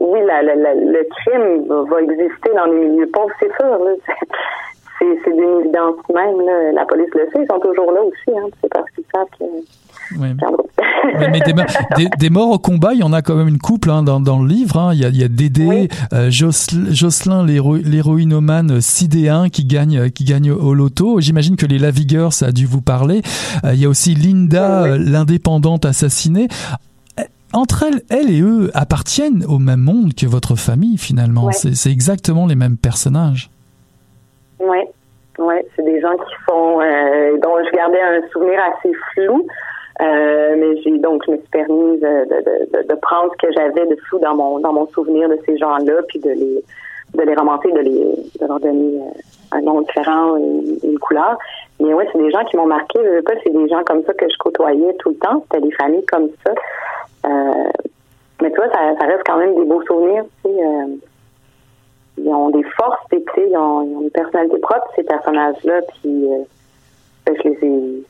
[0.00, 3.78] oui, le crime va exister dans les milieux pauvres, c'est sûr.
[4.98, 6.40] C'est d'une évidence même.
[6.40, 6.72] Là.
[6.72, 8.36] La police le sait, ils sont toujours là aussi.
[8.36, 9.44] Hein, c'est parce qu'ils savent que
[10.18, 10.28] oui.
[11.18, 14.02] mais des, des, morts au combat, il y en a quand même une couple hein,
[14.02, 14.78] dans, dans, le livre.
[14.78, 14.90] Hein.
[14.92, 20.50] Il, y a, il y a Dédé, euh, Jocelyn, l'héroïnomane sidéen qui gagne, qui gagne
[20.50, 21.20] au loto.
[21.20, 23.22] J'imagine que les Lavigueurs, ça a dû vous parler.
[23.64, 26.48] Euh, il y a aussi Linda, euh, l'indépendante assassinée
[27.52, 31.50] entre elles, elles et eux appartiennent au même monde que votre famille finalement.
[31.52, 33.50] C'est exactement les mêmes personnages.
[34.60, 34.78] Oui,
[35.38, 39.46] ouais, c'est des gens qui euh, dont je gardais un souvenir assez flou.
[40.02, 43.86] Euh, mais j'ai donc je me suis permis de, de, de, prendre ce que j'avais
[43.86, 46.64] de dans mon dans mon souvenir de ces gens-là, puis de les
[47.14, 48.00] de les romancer, de les
[48.40, 51.38] de leur donner euh, un nom différent, une, une couleur.
[51.80, 52.98] Mais ouais, c'est des gens qui m'ont marqué.
[53.02, 55.42] Je veux pas, c'est des gens comme ça que je côtoyais tout le temps.
[55.44, 56.52] C'était des familles comme ça.
[57.26, 57.70] Euh,
[58.42, 60.24] mais tu vois, ça, ça, reste quand même des beaux souvenirs.
[60.44, 60.96] Tu sais, euh,
[62.18, 65.80] ils ont des forces, tu sais, ils ont, ils ont une personnalité propre, ces personnages-là.
[65.88, 66.44] Puis euh,
[67.26, 68.02] ben, je les ai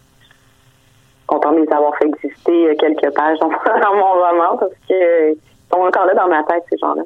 [1.27, 5.37] content de les avoir fait exister euh, quelques pages dans, mon roman parce que
[5.73, 7.03] sont encore là dans ma tête, ces gens-là.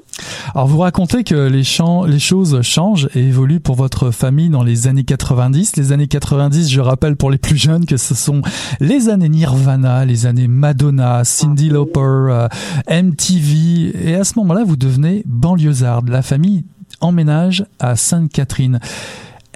[0.55, 4.63] Alors, vous racontez que les, champs, les choses changent et évoluent pour votre famille dans
[4.63, 5.77] les années 90.
[5.77, 8.43] Les années 90, je rappelle pour les plus jeunes que ce sont
[8.81, 12.49] les années Nirvana, les années Madonna, Cindy Lauper, euh,
[12.91, 14.11] MTV.
[14.11, 16.09] Et à ce moment-là, vous devenez banlieusarde.
[16.09, 16.65] La famille
[17.01, 18.81] emménage à Sainte-Catherine.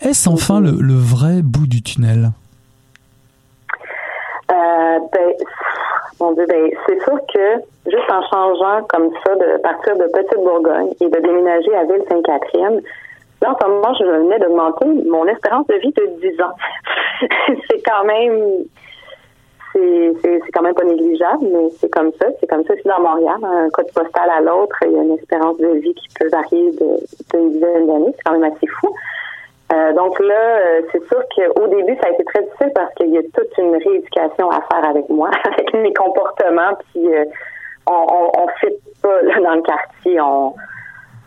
[0.01, 2.33] Est-ce enfin le, le vrai bout du tunnel?
[4.75, 5.33] Euh, ben,
[6.21, 10.39] mon Dieu, ben, c'est sûr que juste en changeant comme ça de partir de Petite
[10.39, 12.81] Bourgogne et de déménager à Ville-Sainte-Catherine,
[13.43, 16.55] là, en ce moment, je venais d'augmenter mon espérance de vie de 10 ans.
[17.71, 18.65] c'est quand même
[19.75, 22.27] c'est quand même pas négligeable, mais c'est comme ça.
[22.39, 23.39] C'est comme ça aussi dans Montréal.
[23.43, 26.71] Un code postal à l'autre, il y a une espérance de vie qui peut varier
[27.33, 28.13] d'une dizaine d'années.
[28.17, 28.95] C'est quand même assez fou.
[29.73, 33.09] Euh, donc là, euh, c'est sûr qu'au début, ça a été très difficile parce qu'il
[33.11, 36.77] y a toute une rééducation à faire avec moi, avec mes comportements.
[36.93, 37.25] Puis euh,
[37.87, 40.21] on, on, on fit pas là, dans le quartier.
[40.21, 40.55] On,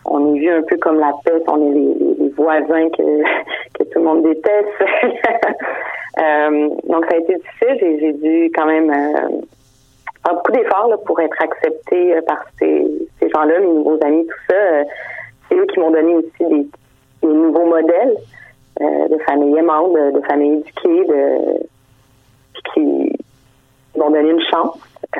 [0.05, 1.45] on est vu un peu comme la peste.
[1.47, 4.67] On est les, voisins que, tout le monde déteste.
[6.87, 7.97] donc ça a été difficile.
[7.99, 12.85] J'ai dû quand même faire beaucoup d'efforts pour être acceptée par ces,
[13.19, 14.83] ces gens-là, mes nouveaux amis, tout ça.
[15.49, 16.67] c'est eux qui m'ont donné aussi des
[17.21, 18.17] des nouveaux modèles
[18.81, 21.67] euh, de familles aimantes, de, familles éduquées, de,
[22.73, 23.17] qui
[23.97, 24.79] m'ont donné une chance.
[25.17, 25.19] Euh,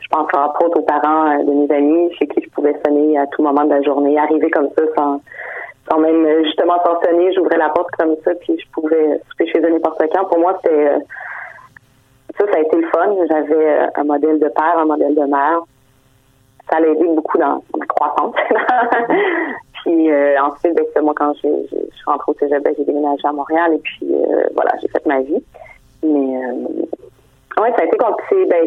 [0.00, 3.18] je pense entre autres aux parents euh, de mes amis chez qui je pouvais sonner
[3.18, 7.58] à tout moment de la journée, arriver comme ça sans, même justement sans sonner, j'ouvrais
[7.58, 10.24] la porte comme ça, puis je pouvais souper chez eux n'importe quand.
[10.26, 10.98] Pour moi, c'était
[12.38, 13.14] ça, ça a été le fun.
[13.28, 15.60] J'avais un modèle de père, un modèle de mère.
[16.70, 18.34] Ça a aidé beaucoup dans ma croissance.
[19.82, 23.32] Puis euh, ensuite, ben, moi, quand je suis rentrée au cégep, ben, j'ai déménagé à
[23.32, 25.42] Montréal et puis euh, voilà, j'ai fait ma vie.
[26.02, 28.46] Mais euh, ouais, ça a été compliqué.
[28.46, 28.66] Ben,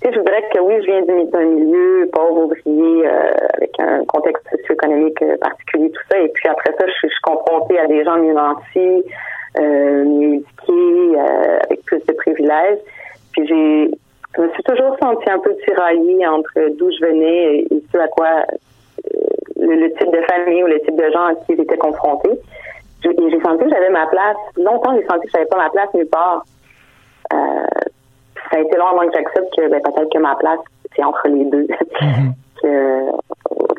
[0.00, 3.06] tu sais, je voudrais que oui, je viens d'un milieu pauvre, ouvrier,
[3.54, 6.18] avec un contexte socio-économique particulier, tout ça.
[6.18, 9.04] Et puis après ça, je, suis confrontée à des gens mieux nantis,
[9.58, 11.18] mieux éduqués,
[11.64, 12.78] avec plus de privilèges.
[13.32, 13.90] Puis j'ai
[14.36, 18.08] je me suis toujours sentie un peu tiraillée entre d'où je venais et ce à
[18.08, 18.44] quoi
[19.66, 22.38] le, type de famille ou le type de gens à qui j'étais confrontée.
[23.04, 24.36] Et j'ai senti que j'avais ma place.
[24.56, 26.44] Longtemps, j'ai senti que j'avais pas ma place nulle part.
[27.32, 27.66] Euh,
[28.50, 30.60] ça a été long avant que j'accepte que ben, peut-être que ma place,
[30.94, 31.66] c'est entre les deux.
[32.00, 32.32] Mm-hmm.
[32.62, 33.10] que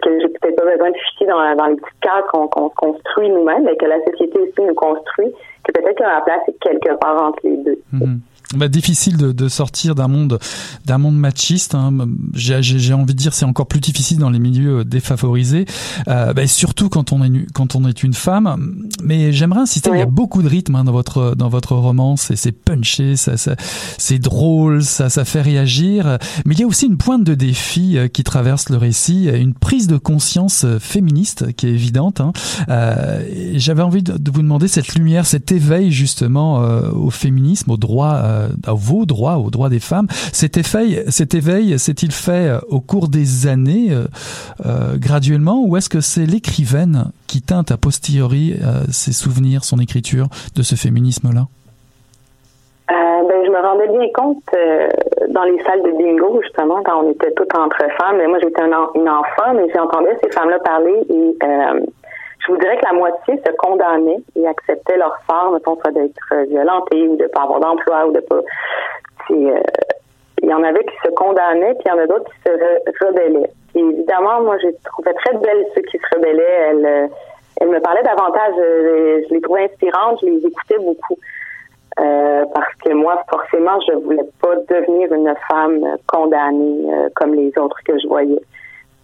[0.03, 3.63] que j'ai peut-être pas besoin de ficher dans, dans les petits cadres qu'on construit nous-mêmes,
[3.63, 7.21] mais que la société aussi nous construit, que peut-être que ma place est quelque part
[7.21, 7.79] entre les deux.
[7.93, 8.19] Mm-hmm
[8.55, 10.39] bah, difficile de, de sortir d'un monde
[10.85, 11.75] d'un monde machiste.
[11.75, 11.91] Hein.
[12.33, 15.65] J'ai envie de dire c'est encore plus difficile dans les milieux défavorisés,
[16.07, 18.87] euh, bah, surtout quand on est quand on est une femme.
[19.03, 22.15] Mais j'aimerais insister, il y a beaucoup de rythme hein, dans votre dans votre roman.
[22.15, 23.55] C'est punché, ça, ça
[23.97, 26.17] c'est drôle, ça ça fait réagir.
[26.45, 29.53] Mais il y a aussi une pointe de défi euh, qui traverse le récit, une
[29.53, 32.21] prise de conscience euh, féministe qui est évidente.
[32.21, 32.31] Hein.
[32.69, 33.23] Euh,
[33.55, 38.13] J'avais envie de, vous demander cette lumière, cet éveil justement euh, au féminisme, au droit
[38.37, 40.07] euh, à vos droits, aux droits des femmes.
[40.31, 46.01] Cet éveil, cet s'est-il fait euh, au cours des années, euh, graduellement, ou est-ce que
[46.01, 48.55] c'est l'écrivaine qui teinte a posteriori
[48.91, 51.47] ses souvenirs, son écriture de ce féminisme-là?
[52.89, 54.43] ben, je me rendais bien compte
[55.29, 58.17] dans les salles de bingo, justement, quand on était toutes entre femmes.
[58.17, 61.37] Mais moi, j'étais une enfant, mais j'entendais ces femmes-là parler et
[62.47, 66.47] je vous dirais que la moitié se condamnait et acceptait leur sort, mettons, soit d'être
[66.47, 68.39] violentée ou de pas avoir d'emploi ou de pas.
[69.31, 69.59] Euh,
[70.41, 73.05] il y en avait qui se condamnaient, puis il y en a d'autres qui se
[73.05, 73.49] rebellaient.
[73.75, 76.43] Et évidemment, moi, j'ai trouvé très belles ceux qui se rebellaient.
[76.69, 77.07] Elles, euh,
[77.59, 78.53] elles me parlaient davantage.
[78.59, 81.17] Euh, je, les trouvais inspirantes, je les écoutais beaucoup.
[81.97, 87.99] parce que moi, forcément, je voulais pas devenir une femme condamnée comme les autres que
[87.99, 88.41] je voyais.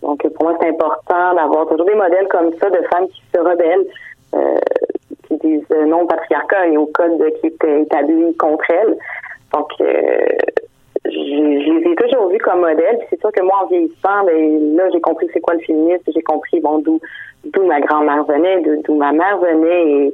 [0.04, 3.40] Donc, pour moi, c'est important d'avoir toujours des modèles comme ça de femmes qui se
[3.40, 3.88] rebellent,
[4.36, 4.60] euh,
[5.28, 8.98] qui disent non au patriarcat et au code qui était établi contre elles.
[9.54, 10.28] Donc, euh,
[11.06, 13.00] je, les ai toujours vus comme modèles.
[13.10, 16.04] C'est sûr que moi, en vieillissant, ben, là, j'ai compris c'est quoi le féminisme.
[16.14, 17.00] J'ai compris bon d'où
[17.46, 20.14] d'où ma grand-mère venait, d'où ma mère venait, et,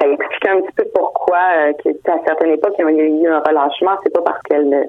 [0.00, 1.72] ça explique un petit peu pourquoi, euh,
[2.06, 3.92] à certaines époques, il y a eu un relâchement.
[4.02, 4.88] C'est pas parce qu'elle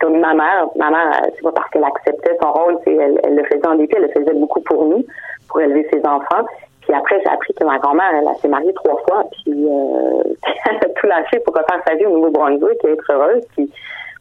[0.00, 3.44] comme ma mère, ma mère, c'est pas parce qu'elle acceptait son rôle, elle, elle le
[3.44, 5.04] faisait en dépit, elle le faisait beaucoup pour nous,
[5.48, 6.44] pour élever ses enfants.
[6.82, 10.22] Puis après, j'ai appris que ma grand-mère, elle, s'est mariée trois fois, puis euh,
[10.70, 13.44] elle a tout lâché pour refaire sa vie au Nouveau-Brunswick et être heureuse.
[13.54, 13.70] Puis,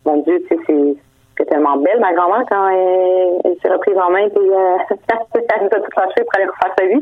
[0.05, 0.95] mon Dieu, tu sais,
[1.37, 4.77] c'est tellement belle, ma grand-mère, quand elle, s'est reprise en main, puis euh,
[5.09, 7.01] elle a tout lâché pour aller refaire sa vie.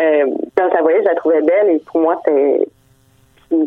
[0.00, 2.66] Euh, quand je la voyais, je la trouvais belle, et pour moi, c'est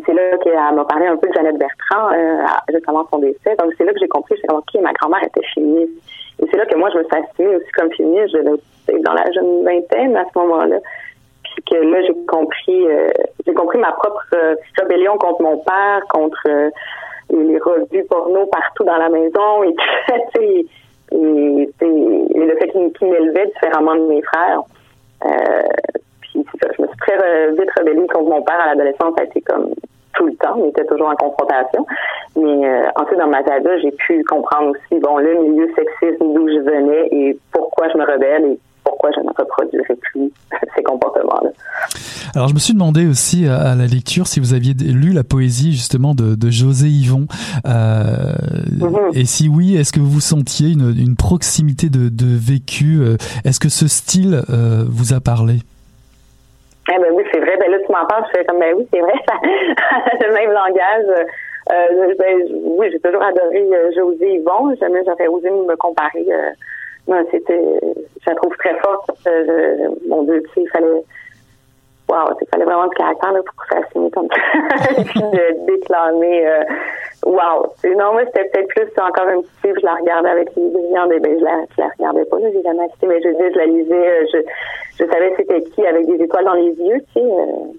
[0.06, 3.56] c'est là qu'elle m'a parlé un peu de Jeannette Bertrand, euh, justement son décès.
[3.58, 5.92] Donc, c'est là que j'ai compris, j'ai OK, ma grand-mère était féministe.
[6.40, 8.36] Et c'est là que moi, je me suis assumée aussi comme féministe.
[8.36, 8.58] Je
[8.96, 10.78] dans la jeune vingtaine à ce moment-là.
[11.42, 13.08] Puis que là, j'ai compris, euh,
[13.46, 16.70] j'ai compris ma propre euh, rébellion contre mon père, contre euh,
[17.30, 19.74] les revues porno partout dans la maison et,
[21.12, 24.62] le fait qu'il m'élevait différemment de mes frères.
[26.38, 29.14] Euh, je me suis très vite rebellée contre mon père à l'adolescence.
[29.16, 29.70] Ça a été comme
[30.18, 30.56] tout le temps.
[30.56, 31.86] On était toujours en confrontation.
[32.36, 33.48] Mais euh, ensuite, dans ma vie
[33.82, 38.04] j'ai pu comprendre aussi, bon, le milieu sexiste d'où je venais et pourquoi je me
[38.04, 40.30] rebelle et pourquoi je ne reproduirais plus
[40.76, 41.50] ces comportements-là.
[42.34, 45.72] Alors je me suis demandé aussi à, la lecture si vous aviez lu la poésie
[45.72, 47.26] justement de, José Yvon.
[47.66, 48.32] Euh,
[48.78, 49.18] mm-hmm.
[49.18, 53.00] Et si oui, est-ce que vous sentiez une, proximité de, vécu?
[53.44, 54.42] Est-ce que ce style
[54.88, 55.60] vous a parlé?
[56.94, 57.56] Eh ben oui, c'est vrai.
[57.58, 59.12] Ben là, tu m'en parles, je fais comme, ben oui, c'est vrai,
[60.20, 61.26] le même langage.
[61.70, 64.74] Euh, ben, oui, j'ai toujours adoré euh, José Yvon.
[64.80, 66.26] Jamais j'aurais osé me comparer.
[66.30, 66.50] Euh,
[67.08, 67.60] non, c'était,
[68.22, 69.10] je la trouve très forte.
[69.26, 71.02] Euh, mon Dieu, tu il fallait,
[72.08, 76.46] wow, il fallait vraiment du caractère là, pour s'assumer comme ça, puis de déclamer.
[76.46, 76.64] Euh,
[77.24, 79.78] wow, non, moi c'était peut-être plus encore un petit livre.
[79.80, 82.62] Je la regardais avec les brillants, ben je la, je la regardais pas, là, j'ai
[82.62, 84.26] jamais mais je, je la lisais.
[84.32, 84.38] Je,
[84.98, 87.24] je savais c'était qui avec des étoiles dans les yeux, tu sais.
[87.24, 87.72] Euh,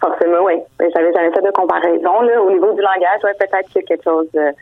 [0.00, 0.54] forcément, oui.
[0.80, 2.20] Mais j'avais jamais fait de comparaison.
[2.22, 2.42] Là.
[2.42, 4.52] Au niveau du langage, ouais, peut-être qu'il y a quelque chose de,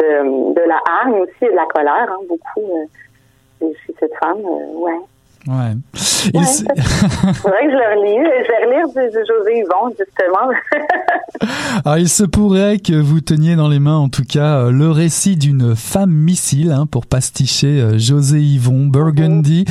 [0.00, 2.86] de, la haine aussi et de la colère, hein, beaucoup
[3.62, 4.40] euh, chez cette femme.
[4.44, 5.00] Euh, ouais.
[5.48, 5.74] Ouais.
[6.26, 8.18] Il que je le relis.
[8.20, 10.50] Je vais relire du, José Yvon, justement.
[11.84, 14.90] Alors, il se pourrait que vous teniez dans les mains, en tout cas, euh, le
[14.90, 19.64] récit d'une femme missile, hein, pour pasticher euh, José Yvon, Burgundy.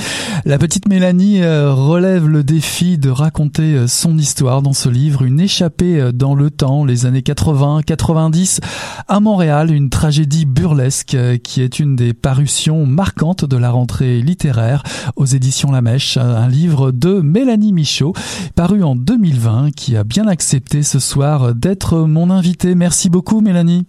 [0.46, 5.40] La petite Mélanie euh, relève le défi de raconter son histoire dans ce livre, une
[5.40, 8.60] échappée dans le temps, les années 80-90,
[9.08, 14.84] à Montréal, une tragédie burlesque qui est une des parutions marquantes de la rentrée littéraire
[15.16, 18.14] aux éditions la Mèche, un livre de Mélanie Michaud,
[18.56, 22.76] paru en 2020, qui a bien accepté ce soir d'être mon invité.
[22.76, 23.86] Merci beaucoup Mélanie.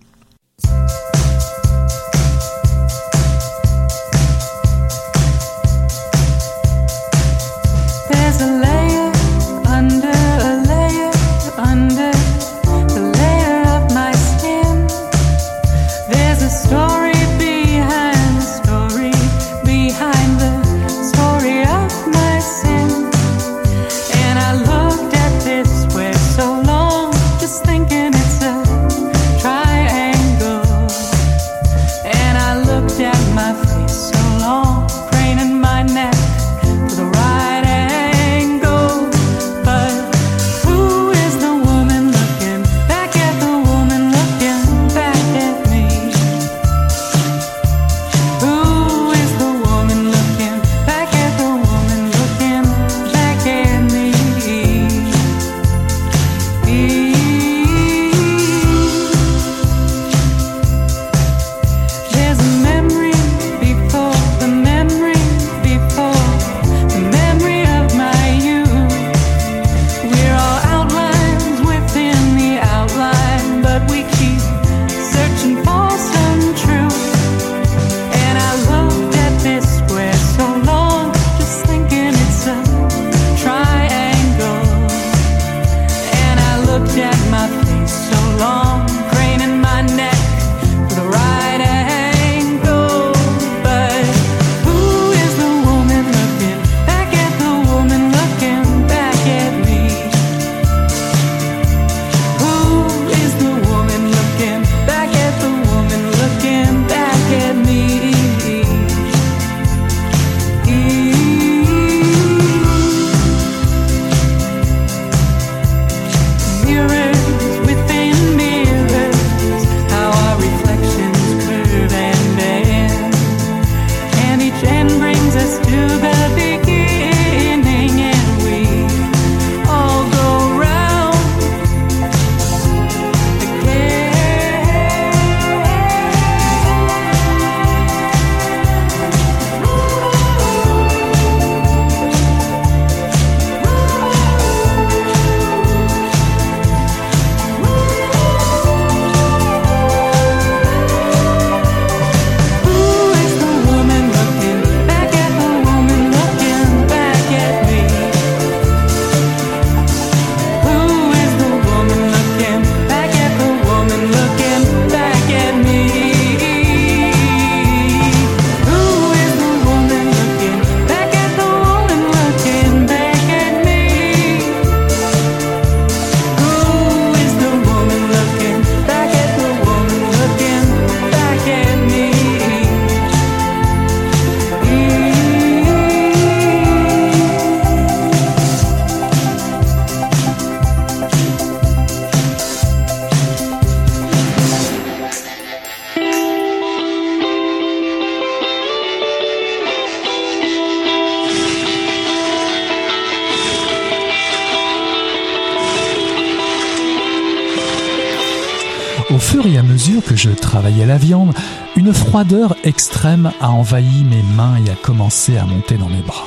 [212.11, 216.27] Froideur extrême a envahi mes mains et a commencé à monter dans mes bras.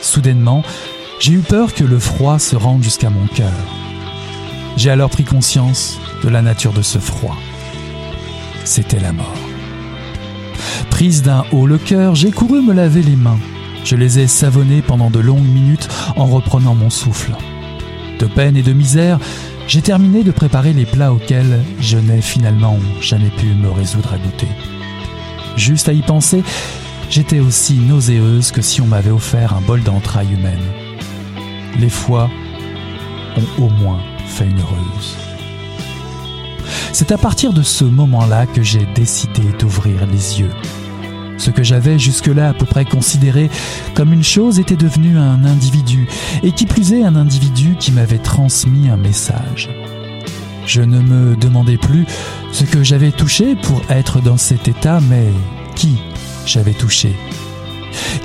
[0.00, 0.62] Soudainement,
[1.20, 3.52] j'ai eu peur que le froid se rende jusqu'à mon cœur.
[4.78, 7.36] J'ai alors pris conscience de la nature de ce froid.
[8.64, 9.36] C'était la mort.
[10.88, 13.40] Prise d'un haut le cœur, j'ai couru me laver les mains.
[13.84, 17.32] Je les ai savonnées pendant de longues minutes en reprenant mon souffle.
[18.20, 19.18] De peine et de misère,
[19.68, 24.16] j'ai terminé de préparer les plats auxquels je n'ai finalement jamais pu me résoudre à
[24.16, 24.48] goûter.
[25.56, 26.42] Juste à y penser,
[27.10, 30.58] j'étais aussi nauséeuse que si on m'avait offert un bol d'entrailles humaines.
[31.78, 32.30] Les foies
[33.36, 35.16] ont au moins fait une heureuse.
[36.92, 40.50] C'est à partir de ce moment-là que j'ai décidé d'ouvrir les yeux.
[41.38, 43.50] Ce que j'avais jusque-là à peu près considéré
[43.94, 46.08] comme une chose était devenu un individu,
[46.42, 49.68] et qui plus est un individu qui m'avait transmis un message.
[50.66, 52.06] Je ne me demandais plus
[52.52, 55.28] ce que j'avais touché pour être dans cet état, mais
[55.76, 55.98] qui
[56.46, 57.14] j'avais touché?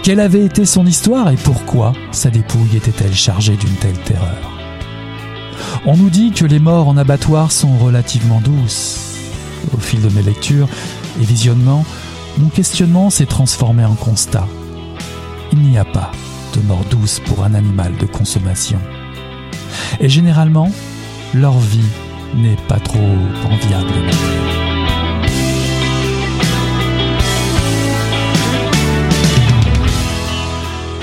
[0.04, 4.52] Quelle avait été son histoire et pourquoi sa dépouille était-elle chargée d'une telle terreur?
[5.86, 9.00] On nous dit que les morts en abattoir sont relativement douces.
[9.74, 10.70] Au fil de mes lectures
[11.22, 11.86] et visionnements,
[12.38, 14.48] mon questionnement s'est transformé en constat.
[15.52, 16.12] Il n'y a pas
[16.56, 18.80] de mort douce pour un animal de consommation.
[20.00, 20.72] Et généralement,
[21.34, 21.82] leur vie
[22.36, 22.98] n'est pas trop
[23.46, 24.59] enviable.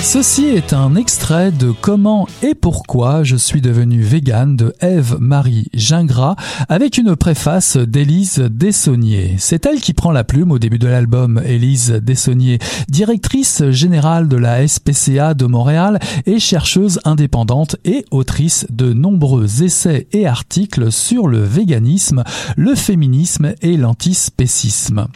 [0.09, 6.37] Ceci est un extrait de Comment et pourquoi je suis devenu vegan de Ève-Marie Gingras
[6.69, 9.35] avec une préface d'Élise Dessonnier.
[9.39, 14.37] C'est elle qui prend la plume au début de l'album, Élise Dessonnier, directrice générale de
[14.37, 21.27] la SPCA de Montréal et chercheuse indépendante et autrice de nombreux essais et articles sur
[21.27, 22.23] le véganisme,
[22.57, 25.09] le féminisme et l'antispécisme.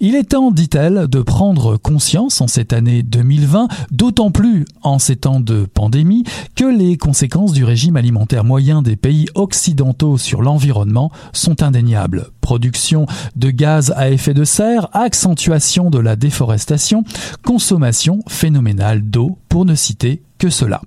[0.00, 5.16] Il est temps, dit-elle, de prendre conscience en cette année 2020, d'autant plus en ces
[5.16, 11.10] temps de pandémie, que les conséquences du régime alimentaire moyen des pays occidentaux sur l'environnement
[11.32, 12.28] sont indéniables.
[12.40, 17.04] Production de gaz à effet de serre, accentuation de la déforestation,
[17.44, 20.80] consommation phénoménale d'eau, pour ne citer que cela.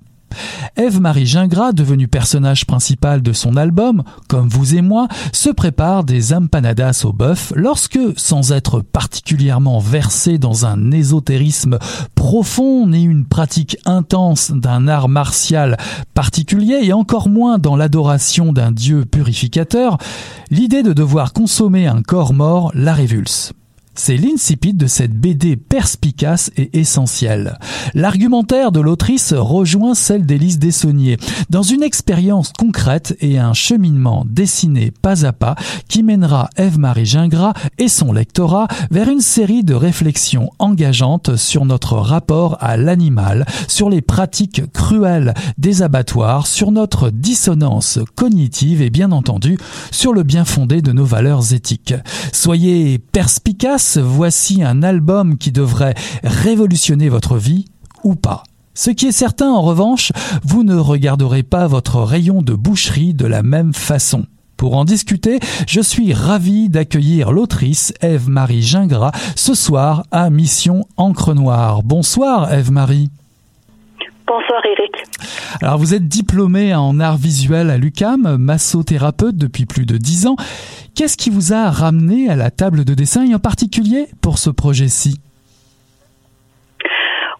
[0.76, 6.32] Ève-Marie Gingras, devenue personnage principal de son album, comme vous et moi, se prépare des
[6.32, 11.78] empanadas au bœuf lorsque, sans être particulièrement versée dans un ésotérisme
[12.14, 15.76] profond ni une pratique intense d'un art martial
[16.14, 19.98] particulier et encore moins dans l'adoration d'un dieu purificateur,
[20.50, 23.52] l'idée de devoir consommer un corps mort la révulse.
[23.94, 27.58] C'est l'incipit de cette BD perspicace et essentielle.
[27.94, 31.18] L'argumentaire de l'autrice rejoint celle d'Élise Dessonnier,
[31.50, 35.56] dans une expérience concrète et un cheminement dessiné pas à pas
[35.88, 41.96] qui mènera Ève-Marie Gingras et son lectorat vers une série de réflexions engageantes sur notre
[41.96, 49.10] rapport à l'animal, sur les pratiques cruelles des abattoirs, sur notre dissonance cognitive et bien
[49.10, 49.58] entendu
[49.90, 51.94] sur le bien fondé de nos valeurs éthiques.
[52.32, 57.66] Soyez perspicace voici un album qui devrait révolutionner votre vie
[58.04, 58.42] ou pas.
[58.74, 60.12] Ce qui est certain, en revanche,
[60.44, 64.26] vous ne regarderez pas votre rayon de boucherie de la même façon.
[64.56, 71.34] Pour en discuter, je suis ravi d'accueillir l'autrice Ève-Marie Gingras ce soir à Mission Encre
[71.34, 71.82] Noire.
[71.82, 73.10] Bonsoir Ève-Marie.
[74.30, 74.92] Bonsoir Eric.
[75.60, 80.36] Alors vous êtes diplômée en art visuel à l'UCAM, massothérapeute depuis plus de dix ans.
[80.94, 84.48] Qu'est-ce qui vous a ramené à la table de dessin et en particulier pour ce
[84.48, 85.18] projet-ci?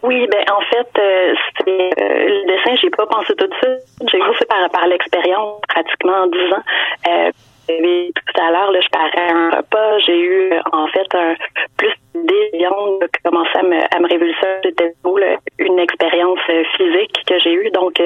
[0.02, 1.34] Oui, ben en fait, euh,
[1.68, 1.90] euh,
[2.26, 4.10] le dessin, j'ai pas pensé tout de suite.
[4.10, 6.64] J'ai vu par, par l'expérience, pratiquement en dix ans.
[7.06, 7.30] Euh,
[8.14, 9.98] tout à l'heure, je parais un repas.
[10.06, 11.34] J'ai eu en fait un
[11.76, 14.60] plus d'évions qui commençait à me, à me révulser.
[14.64, 14.92] C'était
[15.58, 16.40] une expérience
[16.76, 17.70] physique que j'ai eue.
[17.70, 18.02] Donc,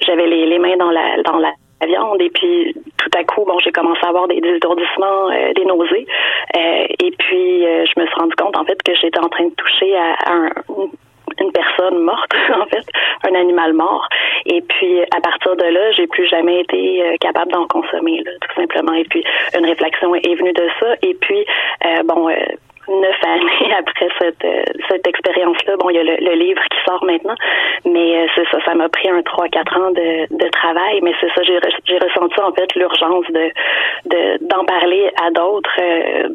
[0.00, 1.52] j'avais les, les mains dans la dans la
[1.84, 5.64] viande et puis tout à coup bon j'ai commencé à avoir des désourdissements euh, des
[5.64, 6.06] nausées
[6.56, 9.44] euh, et puis euh, je me suis rendu compte en fait que j'étais en train
[9.44, 10.48] de toucher à, un,
[11.40, 12.84] une personne morte, en fait,
[13.28, 14.08] un animal mort.
[14.46, 18.60] Et puis, à partir de là, j'ai plus jamais été capable d'en consommer, là, tout
[18.60, 18.92] simplement.
[18.94, 19.24] Et puis,
[19.56, 20.94] une réflexion est venue de ça.
[21.02, 21.44] Et puis,
[22.04, 22.30] bon,
[22.88, 25.76] neuf années après cette, euh, cette expérience-là.
[25.78, 27.34] Bon, il y a le, livre qui sort maintenant,
[27.84, 31.12] mais euh, c'est ça, ça m'a pris un trois, quatre ans de, de travail, mais
[31.20, 33.50] c'est ça, j'ai, j'ai ressenti en fait l'urgence de,
[34.06, 35.80] de d'en parler à d'autres.
[35.80, 36.28] Euh,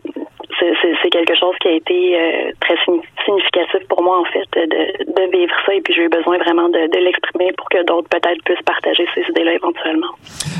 [1.01, 2.75] c'est quelque chose qui a été euh, très
[3.25, 5.73] significatif pour moi, en fait, de, vivre ça.
[5.73, 9.21] Et puis, j'ai eu besoin vraiment de, l'exprimer pour que d'autres, peut-être, puissent partager ces
[9.29, 10.13] idées-là éventuellement.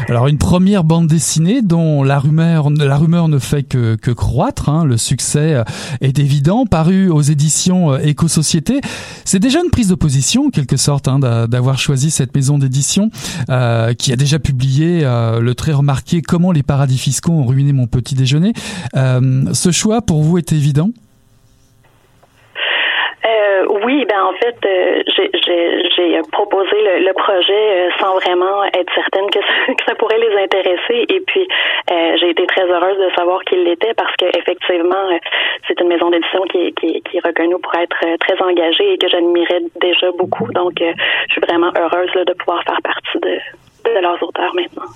[0.09, 4.69] Alors, une première bande dessinée dont la rumeur, la rumeur ne fait que, croître.
[4.69, 5.63] Hein, le succès euh,
[6.01, 8.81] est évident, paru aux éditions Éco-Société.
[9.25, 13.09] C'est déjà une prise de position, en quelque sorte, hein, d'avoir choisi cette maison d'édition
[13.49, 17.87] euh, qui a déjà publié le très remarqué Comment les paradis fiscaux ont ruiné mon
[17.87, 18.53] petit déjeuner.
[18.93, 20.91] ce choix, pour vous, est évident?
[23.23, 25.03] Euh, oui, ben en fait, euh,
[25.95, 29.39] j'ai proposé le, projet euh, sans vraiment être certaine que
[29.85, 31.05] ça, pourrait les intéresser.
[31.07, 31.47] Et puis,
[32.19, 35.19] j'ai été très heureuse de savoir qu'il l'était parce que effectivement,
[35.67, 39.07] c'est une maison d'édition qui, qui, qui, est reconnue pour être très engagée et que
[39.07, 40.51] j'admirais déjà beaucoup.
[40.53, 43.37] Donc, je suis vraiment heureuse de pouvoir faire partie de,
[43.95, 44.89] de leurs auteurs maintenant.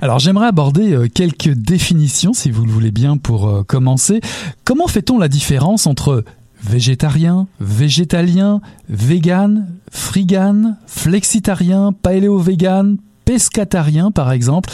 [0.00, 4.20] Alors j'aimerais aborder quelques définitions, si vous le voulez bien, pour commencer.
[4.64, 6.24] Comment fait-on la différence entre
[6.62, 14.70] végétarien, végétalien, vegan, frigan, flexitarien, paléo-vegan, pescatarien par exemple?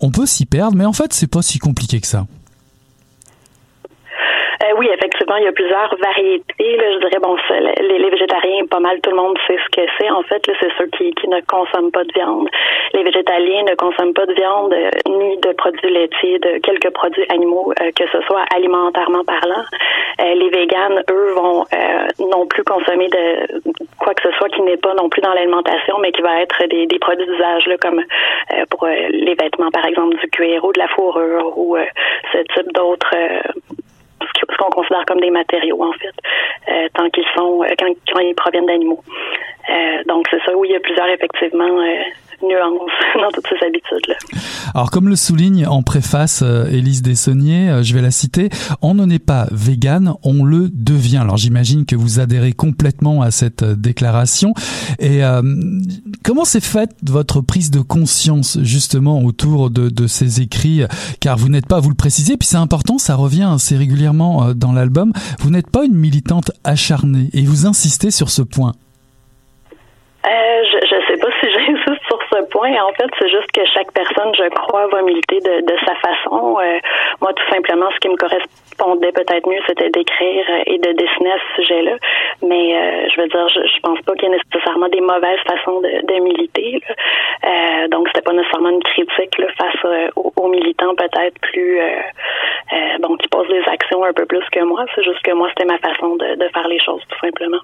[0.00, 2.26] On peut s'y perdre, mais en fait, c'est pas si compliqué que ça.
[4.62, 6.76] Euh, oui, effectivement, il y a plusieurs variétés.
[6.76, 9.86] Là, je dirais, bon, les, les, végétariens, pas mal tout le monde sait ce que
[9.98, 10.10] c'est.
[10.10, 12.48] En fait, c'est ceux qui, qui, ne consomment pas de viande.
[12.92, 17.26] Les végétaliens ne consomment pas de viande euh, ni de produits laitiers, de quelques produits
[17.30, 19.64] animaux, euh, que ce soit alimentairement parlant.
[20.20, 21.64] les véganes, eux, vont
[22.20, 23.60] non plus consommer de
[23.98, 26.64] quoi que ce soit qui n'est pas non plus dans l'alimentation, mais qui va être
[26.68, 28.02] des, des produits d'usage, comme
[28.70, 31.76] pour les vêtements, par exemple, du cuir ou de la fourrure ou
[32.32, 33.14] ce type d'autres
[34.38, 36.14] ce qu'on considère comme des matériaux, en fait,
[36.70, 39.02] euh, tant qu'ils sont, euh, quand, quand, ils proviennent d'animaux.
[39.70, 41.82] Euh, donc, c'est ça, oui, il y a plusieurs, effectivement,
[42.48, 44.14] nuances dans toutes ces habitudes-là.
[44.74, 48.48] Alors, comme le souligne en préface Élise Dessonnier, je vais la citer,
[48.82, 51.18] on ne n'est pas vegan, on le devient.
[51.18, 54.54] Alors, j'imagine que vous adhérez complètement à cette déclaration.
[54.98, 55.20] Et
[56.24, 60.82] comment s'est faite votre prise de conscience, justement, autour de, de ces écrits?
[61.20, 64.54] Car vous n'êtes pas, vous le précisez, puis c'est important, ça revient assez régulièrement euh,
[64.54, 68.72] dans l'album, vous n'êtes pas une militante acharnée et vous insistez sur ce point.
[70.24, 72.04] Euh, je, ne sais pas si j'insiste
[72.64, 76.58] En fait, c'est juste que chaque personne, je crois, va militer de, sa façon.
[76.58, 76.78] Euh,
[77.20, 78.16] moi, tout simplement, ce qui me
[78.74, 81.96] correspondait peut-être mieux, c'était d'écrire et de dessiner à ce sujet-là.
[82.42, 85.80] Mais je veux dire, je, je pense pas qu'il y ait nécessairement des mauvaises façons
[85.80, 86.80] de, militer.
[87.44, 91.80] Euh, donc, c'était pas nécessairement une critique face aux, militants peut-être plus
[93.00, 94.84] bon qui posent des actions un peu plus que moi.
[94.94, 97.60] C'est juste que moi, c'était ma façon de, faire les choses, tout simplement.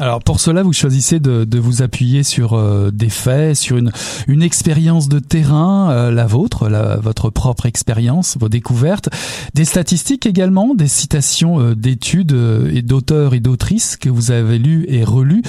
[0.00, 5.08] Alors pour cela, vous choisissez de, vous appuyer sur euh, des faits, sur une, expérience
[5.08, 6.68] de terrain, euh, la vôtre,
[7.02, 9.08] votre propre expérience, vos découvertes,
[9.54, 12.36] des statistiques également, des citations euh, d'études
[12.72, 15.42] et d'auteurs et d'autrices que vous avez lues et relues.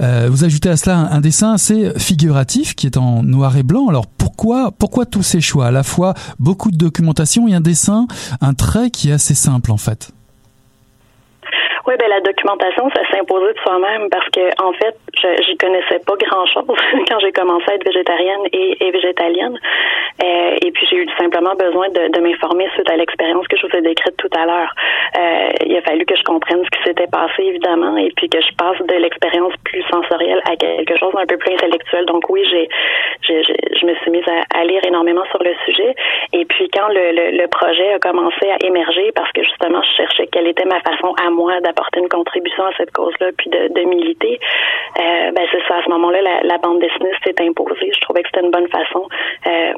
[0.00, 3.88] vous ajoutez à cela un, un, dessin assez figuratif qui est en noir et blanc.
[3.88, 5.66] Alors pourquoi, pourquoi tous ces choix?
[5.66, 8.06] À la fois beaucoup de documentation et un dessin,
[8.40, 10.12] un trait qui est assez simple en fait.
[11.86, 14.94] Oui, ben la documentation, ça s'est imposé de soi-même parce que en fait,
[15.44, 16.78] j'y connaissais pas grand-chose
[17.08, 19.58] quand j'ai commencé à être végétarienne et, et végétalienne.
[20.22, 23.66] Euh, et puis j'ai eu simplement besoin de, de m'informer suite à l'expérience que je
[23.66, 24.72] vous ai décrite tout à l'heure.
[25.18, 28.40] Euh, il a fallu que je comprenne ce qui s'était passé évidemment et puis que
[28.40, 32.06] je passe de l'expérience plus sensorielle à quelque chose d'un peu plus intellectuel.
[32.06, 32.68] Donc oui, j'ai,
[33.28, 34.24] je me suis mise
[34.54, 35.96] à, lire énormément sur le sujet.
[36.32, 40.28] Et puis quand le, le projet a commencé à émerger, parce que justement je cherchais
[40.30, 43.82] quelle était ma façon à moi apporter une contribution à cette cause-là, puis de, de
[43.82, 44.38] militer,
[45.00, 45.78] euh, ben c'est ça.
[45.78, 47.90] À ce moment-là, la, bande dessinée s'est imposée.
[47.92, 49.08] Je trouvais que c'était une bonne façon
[49.46, 49.72] euh,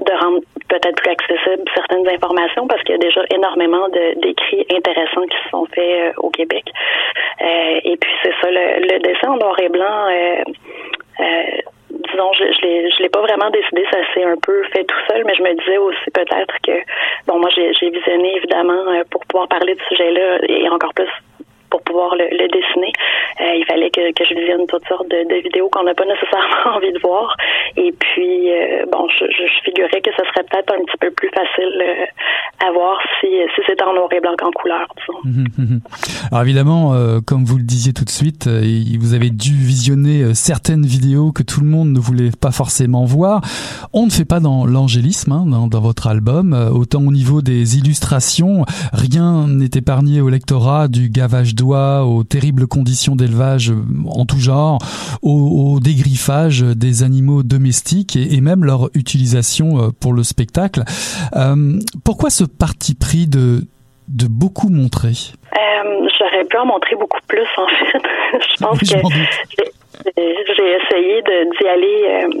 [0.00, 5.26] de rendre peut-être plus accessible certaines informations parce qu'il y a déjà énormément d'écrits intéressants
[5.30, 6.64] qui se sont faits euh, au Québec.
[7.40, 10.08] Euh, et puis c'est ça, le, le, dessin en noir et blanc.
[10.08, 10.42] Euh,
[11.90, 15.34] disons, je, je l'ai, pas vraiment décidé, ça s'est un peu fait tout seul, mais
[15.34, 16.72] je me disais aussi peut-être que,
[17.26, 21.08] bon, moi j'ai visionné évidemment pour pouvoir parler de ce sujet-là et encore plus
[21.70, 22.92] pour pouvoir le, dessiner.
[23.40, 26.92] Euh, il fallait que, je visionne toutes sortes de, vidéos qu'on n'a pas nécessairement envie
[26.92, 27.36] de voir.
[27.76, 31.28] Et puis, euh, bon, je, je, figurais que ce serait peut-être un petit peu plus
[31.28, 35.20] facile euh, à voir si, si c'était en noir et blanc qu'en couleur, disons.
[35.24, 35.80] Mhm, mhm.
[36.30, 36.92] Alors évidemment,
[37.26, 41.60] comme vous le disiez tout de suite, vous avez dû visionner certaines vidéos que tout
[41.60, 43.42] le monde ne voulait pas forcément voir.
[43.92, 46.52] On ne fait pas dans l'angélisme hein, dans, dans, votre album.
[46.72, 52.66] Autant au niveau des illustrations, rien n'est épargné au lectorat du gavage doigt aux terribles
[52.66, 53.72] conditions d'élevage
[54.08, 54.78] en tout genre,
[55.22, 60.82] au, dégriffage des animaux domestiques et, même leur utilisation euh, pour le spectacle.
[61.34, 63.62] Euh, pourquoi ce parti pris de
[64.08, 65.14] de beaucoup montrer?
[65.52, 68.02] Euh, J'aurais pu en montrer beaucoup plus, en fait.
[68.40, 72.02] Je pense que j'ai essayé d'y aller.
[72.06, 72.40] Euh,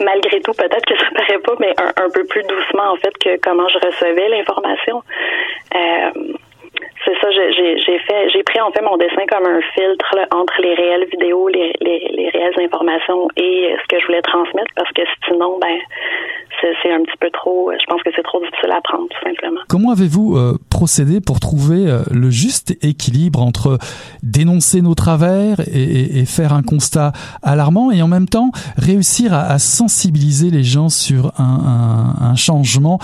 [0.00, 3.40] malgré tout, peut-être que ça paraît pas, mais un, peu plus doucement en fait que
[3.42, 5.02] comment je recevais l'information.
[5.74, 6.10] Euh,
[7.06, 10.74] c'est ça, j'ai fait, j'ai pris en fait mon dessin comme un filtre entre les
[10.74, 15.58] réelles vidéos, les, les, réelles informations et ce que je voulais transmettre parce que sinon,
[15.60, 15.78] ben,
[16.82, 19.60] c'est un petit peu trop, je pense que c'est trop difficile à prendre, tout simplement.
[19.68, 23.78] Comment avez-vous euh, procédé pour trouver euh, le juste équilibre entre
[24.22, 30.50] dénoncer nos travers et, faire un constat alarmant et en même temps réussir à, sensibiliser
[30.50, 32.98] les gens sur un, un changement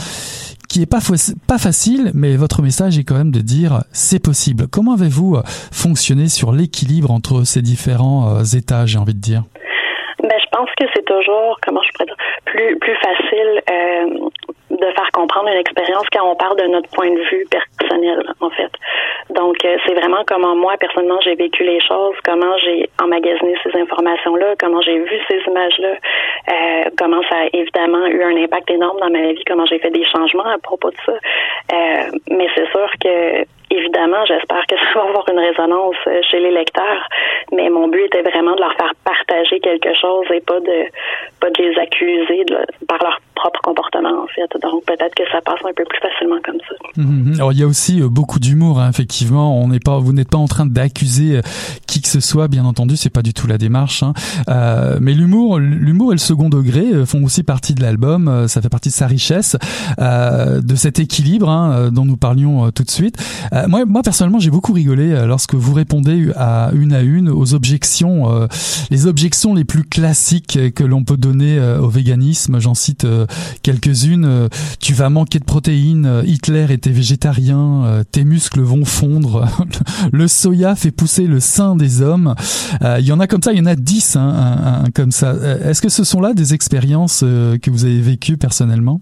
[0.72, 1.04] qui est pas,
[1.46, 4.68] pas facile, mais votre message est quand même de dire c'est possible.
[4.72, 9.42] Comment avez-vous euh, fonctionné sur l'équilibre entre ces différents euh, états, j'ai envie de dire?
[10.22, 12.16] Ben, je pense que c'est toujours, comment je pourrais dire,
[12.46, 14.28] plus, plus facile euh,
[14.82, 18.50] de faire comprendre une expérience quand on parle de notre point de vue personnel, en
[18.50, 18.70] fait.
[19.30, 23.78] Donc, euh, c'est vraiment comment moi, personnellement, j'ai vécu les choses, comment j'ai emmagasiné ces
[23.80, 28.98] informations-là, comment j'ai vu ces images-là, euh, comment ça a évidemment eu un impact énorme
[29.00, 31.12] dans ma vie, comment j'ai fait des changements à propos de ça.
[31.12, 33.44] Euh, mais c'est sûr que
[33.76, 35.96] évidemment, j'espère que ça va avoir une résonance
[36.30, 37.08] chez les lecteurs,
[37.52, 40.86] mais mon but était vraiment de leur faire partager quelque chose et pas de
[41.40, 42.44] pas de les accuser
[42.86, 44.48] par leur propre comportement en fait.
[44.62, 46.74] Donc peut-être que ça passe un peu plus facilement comme ça.
[46.96, 47.34] Mhm.
[47.36, 49.60] Alors il y a aussi euh, beaucoup d'humour hein, effectivement.
[49.60, 51.42] On n'est pas, vous n'êtes pas en train d'accuser euh,
[51.86, 54.02] qui que ce soit, bien entendu, c'est pas du tout la démarche.
[54.02, 54.12] Hein.
[54.48, 58.46] Euh, mais l'humour, l'humour et le second degré font aussi partie de l'album.
[58.48, 59.56] Ça fait partie de sa richesse,
[59.98, 63.16] de cet équilibre hein, dont nous parlions tout de suite.
[63.68, 68.48] Moi, moi personnellement, j'ai beaucoup rigolé lorsque vous répondez à une à une aux objections,
[68.90, 72.60] les objections les plus classiques que l'on peut donner au véganisme.
[72.60, 73.06] J'en cite
[73.62, 74.26] quelques-unes.
[74.42, 74.48] Euh,
[74.80, 79.46] tu vas manquer de protéines, euh, Hitler était végétarien, euh, tes muscles vont fondre,
[80.12, 82.34] le soya fait pousser le sein des hommes.
[82.80, 85.34] Il y en a comme ça, il y en a dix hein, comme ça.
[85.64, 89.00] Est-ce que ce sont là des expériences que vous avez vécues personnellement?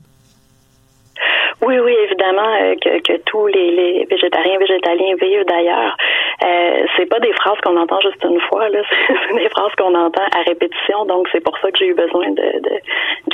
[1.63, 5.97] Oui, oui, évidemment euh, que, que tous les, les végétariens, végétaliens vivent d'ailleurs.
[6.43, 8.81] Euh, c'est pas des phrases qu'on entend juste une fois, là.
[9.09, 11.05] C'est des phrases qu'on entend à répétition.
[11.05, 12.71] Donc c'est pour ça que j'ai eu besoin de, de,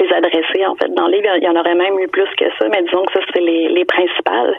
[0.01, 1.29] les adresser en fait dans le livre.
[1.37, 3.69] Il y en aurait même eu plus que ça, mais disons que ça c'est les,
[3.69, 4.57] les principales.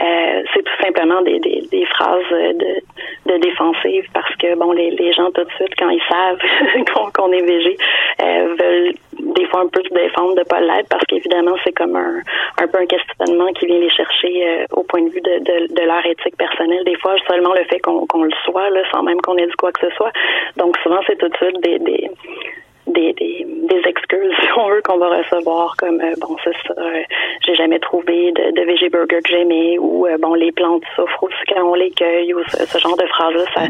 [0.00, 4.90] Euh, c'est tout simplement des, des, des phrases de, de défensive parce que bon les,
[4.90, 6.38] les gens tout de suite quand ils savent
[7.14, 7.76] qu'on est végé
[8.22, 11.96] euh, veulent des fois un peu se défendre de pas l'être parce qu'évidemment c'est comme
[11.96, 12.20] un,
[12.60, 12.86] un peu un
[13.54, 16.84] qui vient les chercher euh, au point de vue de, de, de, leur éthique personnelle.
[16.84, 19.52] Des fois seulement le fait qu'on qu'on le soit là, sans même qu'on ait dit
[19.58, 20.12] quoi que ce soit.
[20.56, 22.10] Donc souvent c'est tout de suite des, des
[22.88, 26.74] des, des, des, excuses, si on veut, qu'on va recevoir, comme euh, bon, c'est ça,
[26.78, 27.02] euh,
[27.46, 31.22] j'ai jamais trouvé de, de veggie burger que j'aimais, ou euh, bon, les plantes souffrent
[31.22, 33.62] aussi quand on les cueille, ou ce, genre de phrases-là, ça,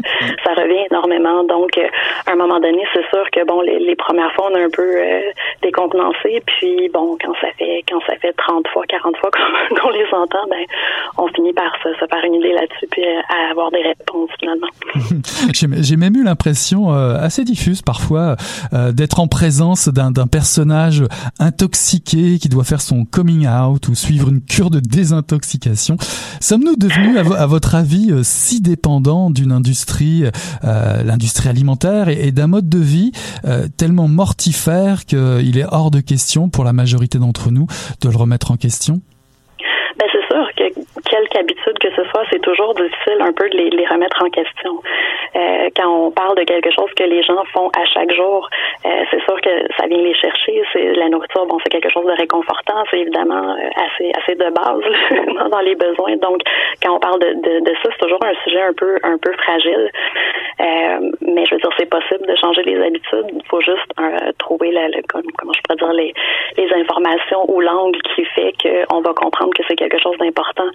[0.43, 1.43] ça revient énormément.
[1.43, 4.59] Donc, à un moment donné, c'est sûr que bon, les, les, premières fois, on a
[4.59, 4.87] un peu
[5.61, 9.29] décontenancé, puis bon, quand ça fait quand ça fait 30 fois, 40 fois
[9.81, 10.63] qu'on les entend, ben,
[11.17, 14.67] on finit par se, se faire une idée là-dessus, puis à avoir des réponses finalement.
[15.53, 18.35] j'ai même eu l'impression assez diffuse parfois
[18.93, 21.03] d'être en présence d'un personnage
[21.39, 25.97] intoxiqué qui doit faire son coming out ou suivre une cure de désintoxication.
[26.39, 30.25] Sommes-nous devenus, à, votre avis, euh, si dépendants d'une industrie,
[30.63, 33.11] euh, l'industrie alimentaire, et, d'un mode de vie
[33.45, 37.65] euh, tellement mortifère qu'il est hors de question pour la majorité d'entre nous
[38.01, 39.01] de le remettre en question
[39.97, 43.57] ben, c'est sûr que quelque habitude que ce soit, c'est toujours difficile un peu de
[43.57, 44.79] les, les remettre en question.
[45.35, 48.49] Euh, quand on parle de quelque chose que les gens font à chaque jour,
[48.85, 50.63] euh, c'est sûr que ça vient les chercher.
[50.73, 54.49] C'est la nourriture, bon, c'est quelque chose de réconfortant, c'est évidemment euh, assez assez de
[54.49, 56.15] base dans les besoins.
[56.17, 56.41] Donc,
[56.81, 59.33] quand on parle de, de, de ça, c'est toujours un sujet un peu un peu
[59.33, 59.91] fragile.
[61.33, 63.27] Mais je veux dire, c'est possible de changer les habitudes.
[63.33, 66.13] Il faut juste euh, trouver la, comment je pourrais dire les,
[66.57, 70.69] les informations ou l'angle qui fait qu'on va comprendre que c'est quelque chose d'important.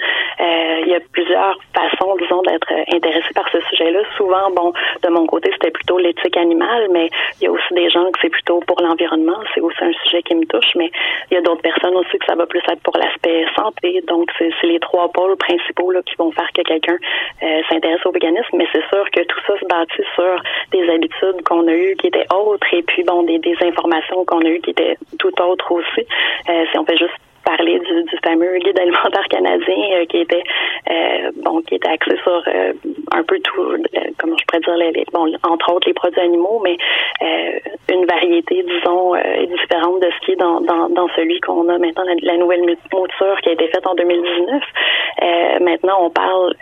[0.80, 4.00] Il y a plusieurs façons, disons, d'être intéressé par ce sujet-là.
[4.16, 4.72] Souvent, bon,
[5.02, 7.08] de mon côté, c'était plutôt l'éthique animale, mais
[7.40, 9.38] il y a aussi des gens que c'est plutôt pour l'environnement.
[9.54, 10.90] C'est aussi un sujet qui me touche, mais
[11.30, 14.02] il y a d'autres personnes aussi que ça va plus être pour l'aspect santé.
[14.06, 16.96] Donc, c'est les trois pôles principaux là, qui vont faire que quelqu'un
[17.42, 18.56] euh, s'intéresse au véganisme.
[18.56, 22.08] Mais c'est sûr que tout ça se bâtit sur des habitudes qu'on a eues qui
[22.08, 25.72] étaient autres et puis, bon, des, des informations qu'on a eues qui étaient tout autres
[25.72, 26.06] aussi.
[26.48, 27.14] Euh, si on fait juste
[27.64, 30.42] du, du fameux guide alimentaire canadien qui était
[31.42, 32.42] bon qui était axé sur
[33.12, 33.76] un peu tout
[34.18, 36.76] comment je pourrais dire les, bon entre autres les produits animaux mais
[37.90, 39.14] une variété disons
[39.46, 43.40] différente de ce qui est dans, dans, dans celui qu'on a maintenant la, nouvelle mouture
[43.42, 44.62] qui a été faite en 2019
[45.60, 46.54] maintenant on parle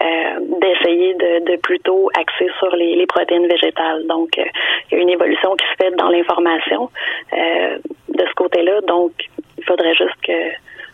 [0.60, 4.06] d'essayer de, de, plutôt axer sur les, les protéines végétales.
[4.06, 6.90] Donc il y a une évolution qui se fait dans l'information
[7.32, 8.80] de ce côté-là.
[8.82, 9.12] Donc
[9.58, 10.32] il faudrait juste que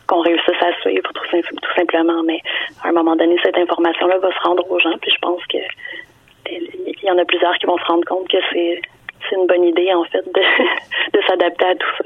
[0.09, 2.23] qu'on réussisse à suivre tout, simplement.
[2.25, 2.41] Mais
[2.83, 4.97] à un moment donné, cette information-là va se rendre aux gens.
[5.01, 5.59] Puis je pense que
[6.51, 8.81] il y en a plusieurs qui vont se rendre compte que c'est
[9.37, 10.41] une bonne idée en fait de,
[11.13, 12.05] de s'adapter à tout ça.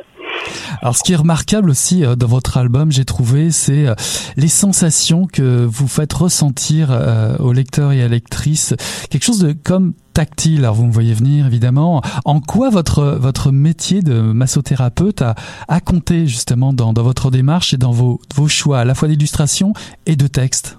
[0.83, 3.95] Alors ce qui est remarquable aussi euh, dans votre album, j'ai trouvé, c'est euh,
[4.37, 8.75] les sensations que vous faites ressentir euh, aux lecteurs et à lectrices,
[9.11, 10.61] quelque chose de comme tactile.
[10.65, 12.03] Alors vous me voyez venir évidemment.
[12.25, 15.35] En quoi votre votre métier de massothérapeute a,
[15.69, 19.09] a compté justement dans, dans votre démarche et dans vos, vos choix à la fois
[19.09, 19.73] d'illustration
[20.07, 20.79] et de texte?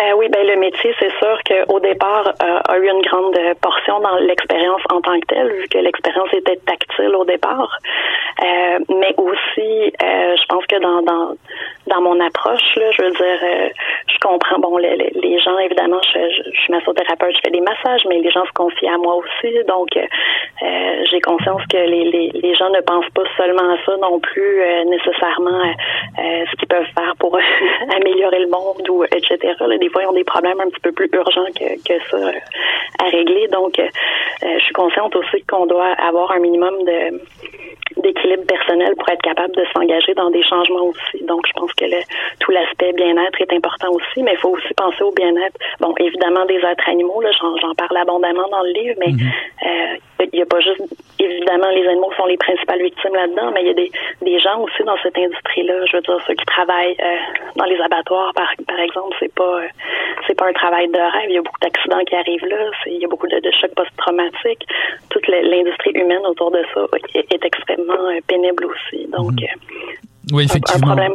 [0.00, 4.00] Euh, oui, ben le métier, c'est sûr qu'au départ euh, a eu une grande portion
[4.00, 7.78] dans l'expérience en tant que telle, vu que l'expérience était tactile au départ.
[8.42, 11.36] Euh, mais aussi, euh, je pense que dans, dans
[11.86, 13.70] dans mon approche, là, je veux dire,
[14.14, 14.58] je comprends.
[14.58, 18.30] Bon, les, gens, évidemment, je, je, je, suis massothérapeute, je fais des massages, mais les
[18.30, 19.54] gens se confient à moi aussi.
[19.66, 19.88] Donc,
[21.10, 25.62] j'ai conscience que les, gens ne pensent pas seulement à ça non plus nécessairement
[26.16, 27.36] ce qu'ils peuvent faire pour
[27.96, 29.54] améliorer le monde ou etc.
[29.80, 32.32] Des fois, ils ont des problèmes un petit peu plus urgents que, ça euh,
[32.98, 33.48] à régler.
[33.48, 33.88] Donc, euh,
[34.42, 37.20] je suis consciente aussi qu'on doit avoir un minimum de
[37.96, 41.24] d'équilibre personnel pour être capable de s'engager dans des changements aussi.
[41.24, 42.00] Donc, je pense que le,
[42.40, 45.56] tout l'aspect bien-être est important aussi, mais il faut aussi penser au bien-être.
[45.80, 49.30] Bon, évidemment, des êtres animaux, là, j'en, parle abondamment dans le livre, mais mhm.
[49.66, 50.82] euh, il n'y a pas juste,
[51.18, 53.90] évidemment, les animaux sont les principales victimes là-dedans, mais il y a des,
[54.22, 55.84] des gens aussi dans cette industrie-là.
[55.86, 57.16] Je veux dire, ceux qui travaillent euh,
[57.56, 59.68] dans les abattoirs, par, par exemple, c'est pas, euh,
[60.26, 61.30] c'est pas un travail de rêve.
[61.30, 62.70] Il y a beaucoup d'accidents qui arrivent là.
[62.86, 64.66] il y a beaucoup de, de chocs post-traumatiques.
[65.10, 69.06] Toute l'industrie humaine autour de ça est, est extrêmement euh, pénible aussi.
[69.08, 70.13] Donc, mhm.
[70.32, 70.92] Euh, oui, effectivement.
[70.92, 71.12] Un problème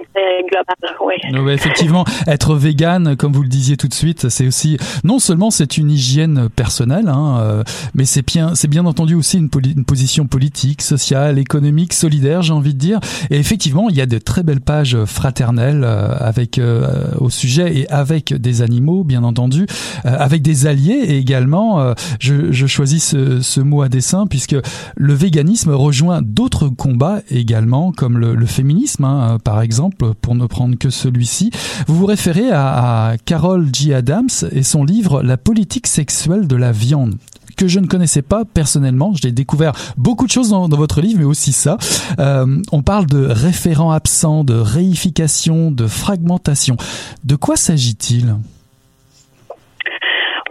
[0.50, 1.40] global, oui.
[1.40, 1.54] oui.
[1.54, 5.78] effectivement, être vegan, comme vous le disiez tout de suite, c'est aussi non seulement c'est
[5.78, 10.28] une hygiène personnelle, hein, euh, mais c'est bien, c'est bien entendu aussi une, une, position
[10.28, 13.00] politique, sociale, économique, solidaire, j'ai envie de dire.
[13.30, 17.76] Et effectivement, il y a de très belles pages fraternelles euh, avec euh, au sujet
[17.78, 19.66] et avec des animaux, bien entendu,
[20.04, 21.94] avec des alliés et également.
[22.20, 24.56] je, je choisis ce, ce, mot à dessein puisque
[24.96, 30.46] le véganisme rejoint d'autres combats également, comme le, le féminisme Hein, par exemple, pour ne
[30.46, 31.52] prendre que celui-ci.
[31.88, 33.94] Vous vous référez à, Carol G.
[33.94, 37.16] Adams et son livre La politique sexuelle de la viande
[37.58, 39.14] que je ne connaissais pas personnellement.
[39.22, 41.78] J'ai découvert beaucoup de choses dans, votre livre, mais aussi ça.
[42.18, 46.78] Euh, on parle de référents absents, de réification, de fragmentation.
[47.26, 48.38] De quoi s'agit-il?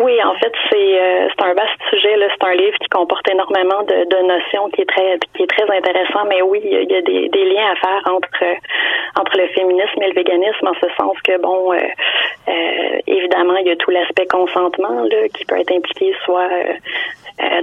[0.01, 2.15] Oui, en fait, c'est euh, un vaste sujet.
[2.19, 5.69] C'est un livre qui comporte énormément de, de, notions, qui est très qui est très
[5.77, 6.25] intéressant.
[6.29, 8.45] Mais oui, il y a des, des liens à faire entre
[9.19, 11.79] entre le féminisme et le véganisme, en ce sens que bon, euh,
[12.49, 16.49] euh, évidemment, il y a tout l'aspect consentement là qui peut être impliqué soit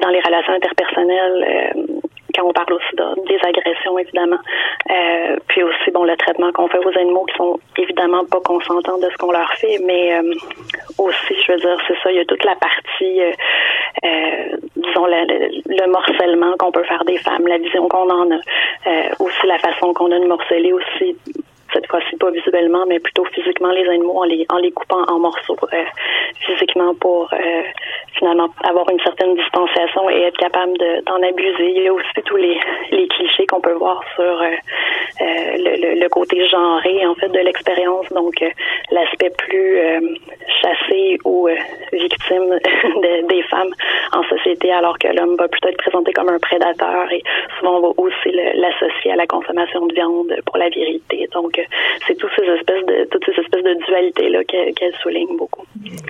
[0.02, 2.02] dans les relations interpersonnelles
[2.36, 4.40] quand on parle aussi de, des agressions, évidemment.
[4.90, 8.98] Euh, puis aussi, bon, le traitement qu'on fait aux animaux qui sont évidemment pas consentants
[8.98, 10.34] de ce qu'on leur fait, mais euh,
[10.98, 13.32] aussi, je veux dire, c'est ça, il y a toute la partie, euh,
[14.06, 18.40] euh disons, le, le morcellement qu'on peut faire des femmes, la vision qu'on en a,
[19.20, 21.16] aussi la façon qu'on a de morceler aussi
[21.76, 25.84] cette fois-ci pas visuellement, mais plutôt physiquement les animaux en les, coupant en morceaux euh,
[26.40, 27.62] physiquement pour euh,
[28.18, 31.72] finalement avoir une certaine distanciation et être capable d'en abuser.
[31.76, 32.58] Il y a aussi tous les,
[32.92, 34.56] les clichés qu'on peut voir sur euh,
[35.20, 38.44] le, le, côté genré en fait de l'expérience, donc
[38.92, 39.80] l'aspect plus
[40.62, 41.50] chassé ou
[41.92, 42.60] victime
[43.30, 43.74] des femmes
[44.14, 47.22] en société, alors que l'homme va plutôt être présenté comme un prédateur et
[47.60, 51.28] souvent on va aussi l'associer à la consommation de viande pour la virilité.
[51.34, 51.60] Donc
[52.07, 55.63] c'est toutes ces espèces de toutes ces espèces de dualités là qu'elle souligne beaucoup.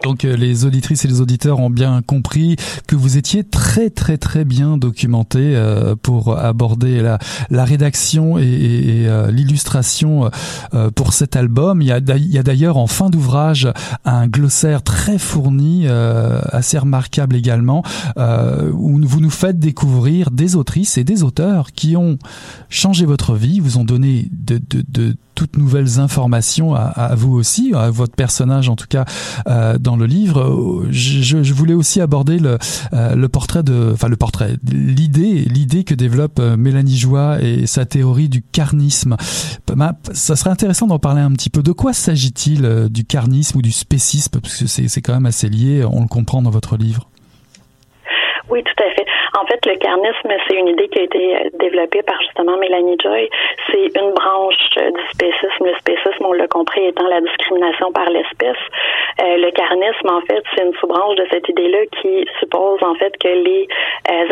[0.03, 2.55] Donc euh, les auditrices et les auditeurs ont bien compris
[2.87, 7.17] que vous étiez très très très bien documenté euh, pour aborder la,
[7.49, 10.29] la rédaction et, et, euh, l'illustration
[10.95, 11.81] pour cet album.
[11.81, 13.67] Il y a, il y a d'ailleurs en fin d'ouvrage
[14.03, 17.83] un glossaire très fourni, assez remarquable également,
[18.17, 22.17] où vous nous faites découvrir des autrices et des auteurs qui ont
[22.69, 27.73] changé votre vie, vous ont donné de, de, de toutes nouvelles informations à, vous aussi,
[27.75, 29.05] à votre personnage en tout cas
[29.79, 30.85] dans le livre.
[30.89, 32.57] Je, je, voulais aussi aborder le,
[32.93, 38.29] le portrait de, enfin le portrait, l'idée, l'idée que développe Mélanie Joie et sa théorie
[38.29, 39.15] du carnisme.
[40.13, 41.61] Ça serait intéressant d'en parler un petit peu.
[41.61, 45.85] De quoi s'agit-il du carnisme ou du spécisme, parce que c'est quand même assez lié,
[45.85, 47.09] on le comprend dans votre livre.
[48.49, 49.05] Oui, tout à fait.
[49.45, 52.97] En fait, le carnisme, c'est une idée qui a été euh, développée par justement Mélanie
[52.99, 53.29] Joy.
[53.69, 55.65] C'est une branche euh, du spécisme.
[55.65, 58.57] Le spécisme, on l'a compris, étant la discrimination par l'espèce.
[59.21, 63.15] Euh, le carnisme, en fait, c'est une sous-branche de cette idée-là qui suppose en fait
[63.19, 63.67] que les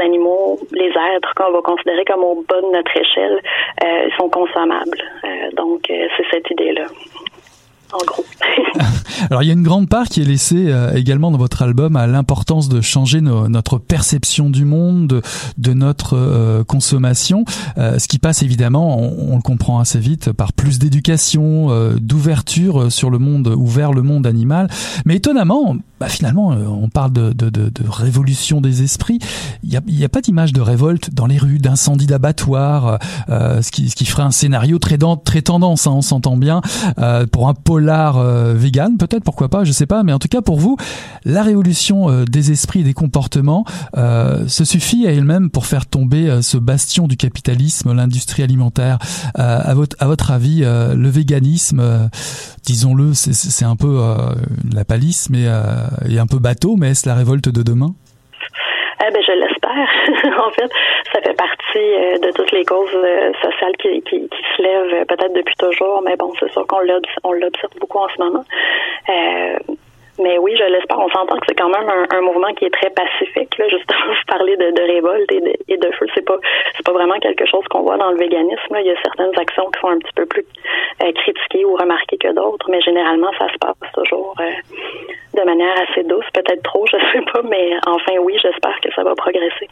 [0.02, 3.40] animaux, les êtres qu'on va considérer comme au bas de notre échelle,
[4.18, 4.98] sont consommables.
[5.54, 6.86] donc, c'est cette idée-là
[9.30, 11.96] Alors il y a une grande part qui est laissée euh, également dans votre album
[11.96, 15.22] à l'importance de changer notre perception du monde,
[15.58, 17.46] de, notre euh, consommation,
[17.78, 21.70] euh, ce qui passe évidemment, on, le comprend assez vite, par plus d'éducation,
[22.00, 24.70] d'ouverture sur le monde ou vers le monde animal.
[25.06, 29.20] Mais étonnamment, bah, finalement, on parle de, de, de, de révolution des esprits.
[29.64, 33.90] Il n'y a, a, pas d'image de révolte dans les rues, d'incendie d'abattoir, ce, qui,
[33.90, 36.62] ce qui ferait un scénario très, très tendance, hein, on s'entend bien,
[37.32, 40.28] pour un pôle l'art euh, vegan, peut-être, pourquoi pas, je sais pas, mais en tout
[40.28, 40.78] cas pour vous,
[41.26, 43.66] la révolution euh, des esprits et des comportements
[43.98, 48.98] euh, se suffit à elle-même pour faire tomber ce bastion du capitalisme, l'industrie alimentaire.
[49.36, 52.10] à votre à votre avis, le véganisme,
[52.64, 54.02] disons-le, c'est un peu
[54.74, 55.46] la palisse, mais
[56.08, 57.94] et un peu bateau, mais est-ce la révolte de demain?
[59.06, 60.44] Eh ben, je l'espère.
[60.48, 60.72] en fait,
[61.14, 65.34] ça fait partie euh, de toutes les causes euh, sociales qui, se lèvent euh, peut-être
[65.34, 68.44] depuis toujours, mais bon, c'est sûr qu'on l'observe beaucoup en ce moment.
[70.20, 71.00] Mais oui, je l'espère.
[71.00, 73.58] On s'entend que c'est quand même un, mouvement qui est très pacifique.
[73.58, 76.06] Là, justement, vous parlez de, révolte et de, et de feu.
[76.14, 76.38] C'est pas
[76.86, 78.78] pas vraiment quelque chose qu'on voit dans le véganisme.
[78.80, 80.46] Il y a certaines actions qui sont un petit peu plus
[81.00, 84.36] critiquées ou remarquées que d'autres, mais généralement, ça se passe toujours
[85.34, 86.26] de manière assez douce.
[86.32, 89.68] Peut-être trop, je sais pas, mais enfin oui, j'espère que ça va progresser.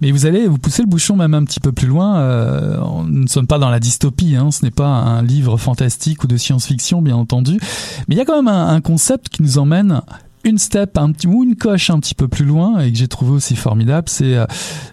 [0.00, 2.16] Mais vous allez vous pousser le bouchon même un petit peu plus loin.
[2.18, 6.24] Euh, nous ne sommes pas dans la dystopie, hein, ce n'est pas un livre fantastique
[6.24, 7.58] ou de science-fiction, bien entendu.
[8.08, 10.02] Mais il y a quand même un, concept qui nous emmène
[10.42, 13.08] une step un petit ou une coche un petit peu plus loin et que j'ai
[13.08, 14.44] trouvé aussi formidable, c'est euh,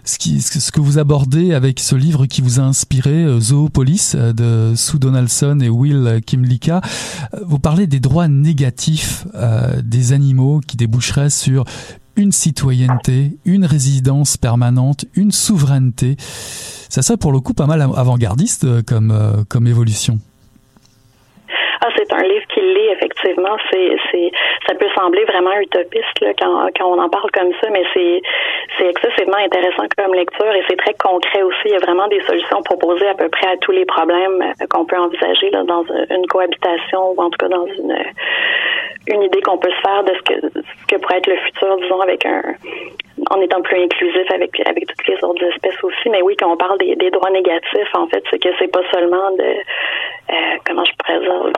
[0.02, 4.72] ce, ce que vous abordez avec ce livre qui vous a inspiré, euh, Zoopolis de
[4.74, 6.80] Sue Donaldson et Will Kimlicka.
[7.44, 9.26] Vous parlez des droits négatifs
[9.84, 11.64] des animaux qui déboucheraient sur
[12.16, 16.16] une citoyenneté, une résidence permanente, une souveraineté.
[16.18, 20.18] Ça serait pour le coup pas mal avant-gardiste euh, comme, euh, comme évolution.
[21.80, 23.56] Ah, c'est un livre l'est, effectivement.
[23.70, 23.96] C'est,
[24.66, 28.22] ça peut sembler vraiment utopiste quand, on en parle comme ça, mais c'est,
[28.78, 31.66] c'est excessivement intéressant comme lecture et c'est très concret aussi.
[31.66, 34.66] Il y a vraiment des solutions proposées à peu près à tous les problèmes euh,
[34.70, 37.96] qu'on peut envisager dans une cohabitation ou en tout cas dans une
[39.08, 41.76] une idée qu'on peut se faire de ce que, ce que pourrait être le futur,
[41.78, 42.54] disons, avec un
[43.30, 46.10] en étant plus inclusif avec toutes les autres espèces aussi.
[46.10, 49.30] Mais oui, quand on parle des, droits négatifs, en fait, c'est que c'est pas seulement
[49.32, 50.34] de euh,
[50.66, 51.52] comment je dire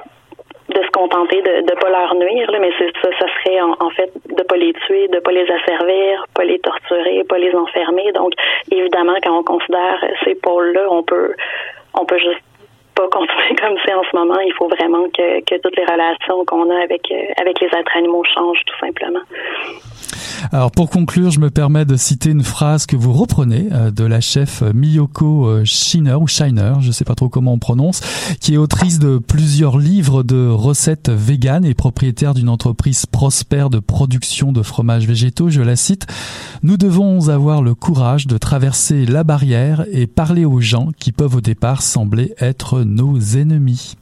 [0.68, 3.90] de se contenter de ne pas leur nuire, là, mais ça, ça serait en, en,
[3.90, 8.12] fait de pas les tuer, de pas les asservir, pas les torturer, pas les enfermer.
[8.12, 8.32] Donc,
[8.70, 11.34] évidemment, quand on considère ces pôles-là, on peut
[11.94, 12.42] on peut juste
[12.94, 14.38] pas continuer comme c'est en ce moment.
[14.40, 17.96] Il faut vraiment que, que toutes les relations qu'on a avec, euh, avec les êtres
[17.96, 19.20] animaux changent tout simplement.
[20.52, 24.04] Alors pour conclure, je me permets de citer une phrase que vous reprenez euh, de
[24.04, 28.00] la chef Miyoko euh, Shiner ou Shiner, je sais pas trop comment on prononce,
[28.40, 33.78] qui est autrice de plusieurs livres de recettes véganes et propriétaire d'une entreprise prospère de
[33.78, 35.48] production de fromages végétaux.
[35.48, 36.06] Je la cite
[36.62, 41.36] Nous devons avoir le courage de traverser la barrière et parler aux gens qui peuvent
[41.36, 43.96] au départ sembler être nos ennemis.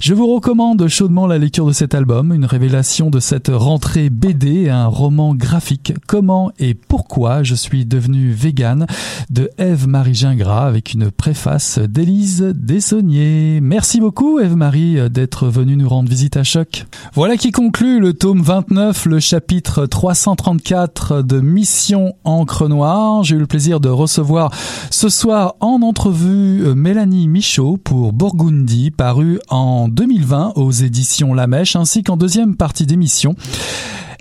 [0.00, 4.68] Je vous recommande chaudement la lecture de cet album, une révélation de cette rentrée BD,
[4.68, 8.86] un roman graphique, Comment et pourquoi je suis devenu vegan,
[9.30, 13.60] de Eve-Marie Gingras, avec une préface d'Élise Dessonnier.
[13.62, 16.86] Merci beaucoup Eve-Marie d'être venue nous rendre visite à Choc.
[17.14, 23.24] Voilà qui conclut le tome 29, le chapitre 334 de Mission Encre Noire.
[23.24, 24.52] J'ai eu le plaisir de recevoir
[24.90, 31.76] ce soir en entrevue Mélanie Michaud pour Burgundy, paru en 2020 aux éditions La Mèche,
[31.76, 33.34] ainsi qu'en deuxième partie d'émission.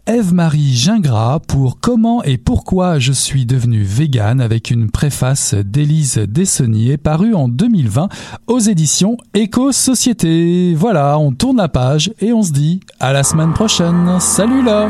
[0.07, 6.97] Eve-Marie Gingras pour Comment et pourquoi je suis devenue végane avec une préface d'Élise Dessonnier
[6.97, 8.09] parue en 2020
[8.45, 10.75] aux éditions Éco-Société.
[10.75, 14.19] Voilà, on tourne la page et on se dit à la semaine prochaine.
[14.19, 14.89] Salut là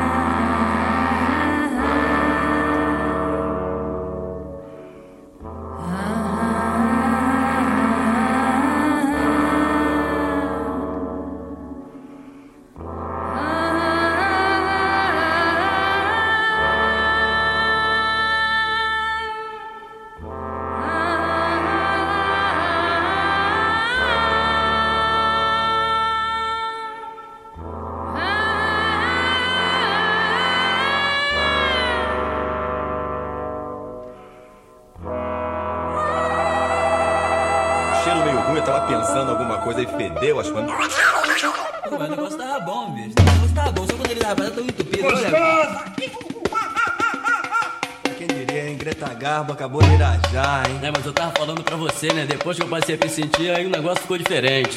[52.75, 54.75] comecei a me sentir, aí o negócio ficou diferente.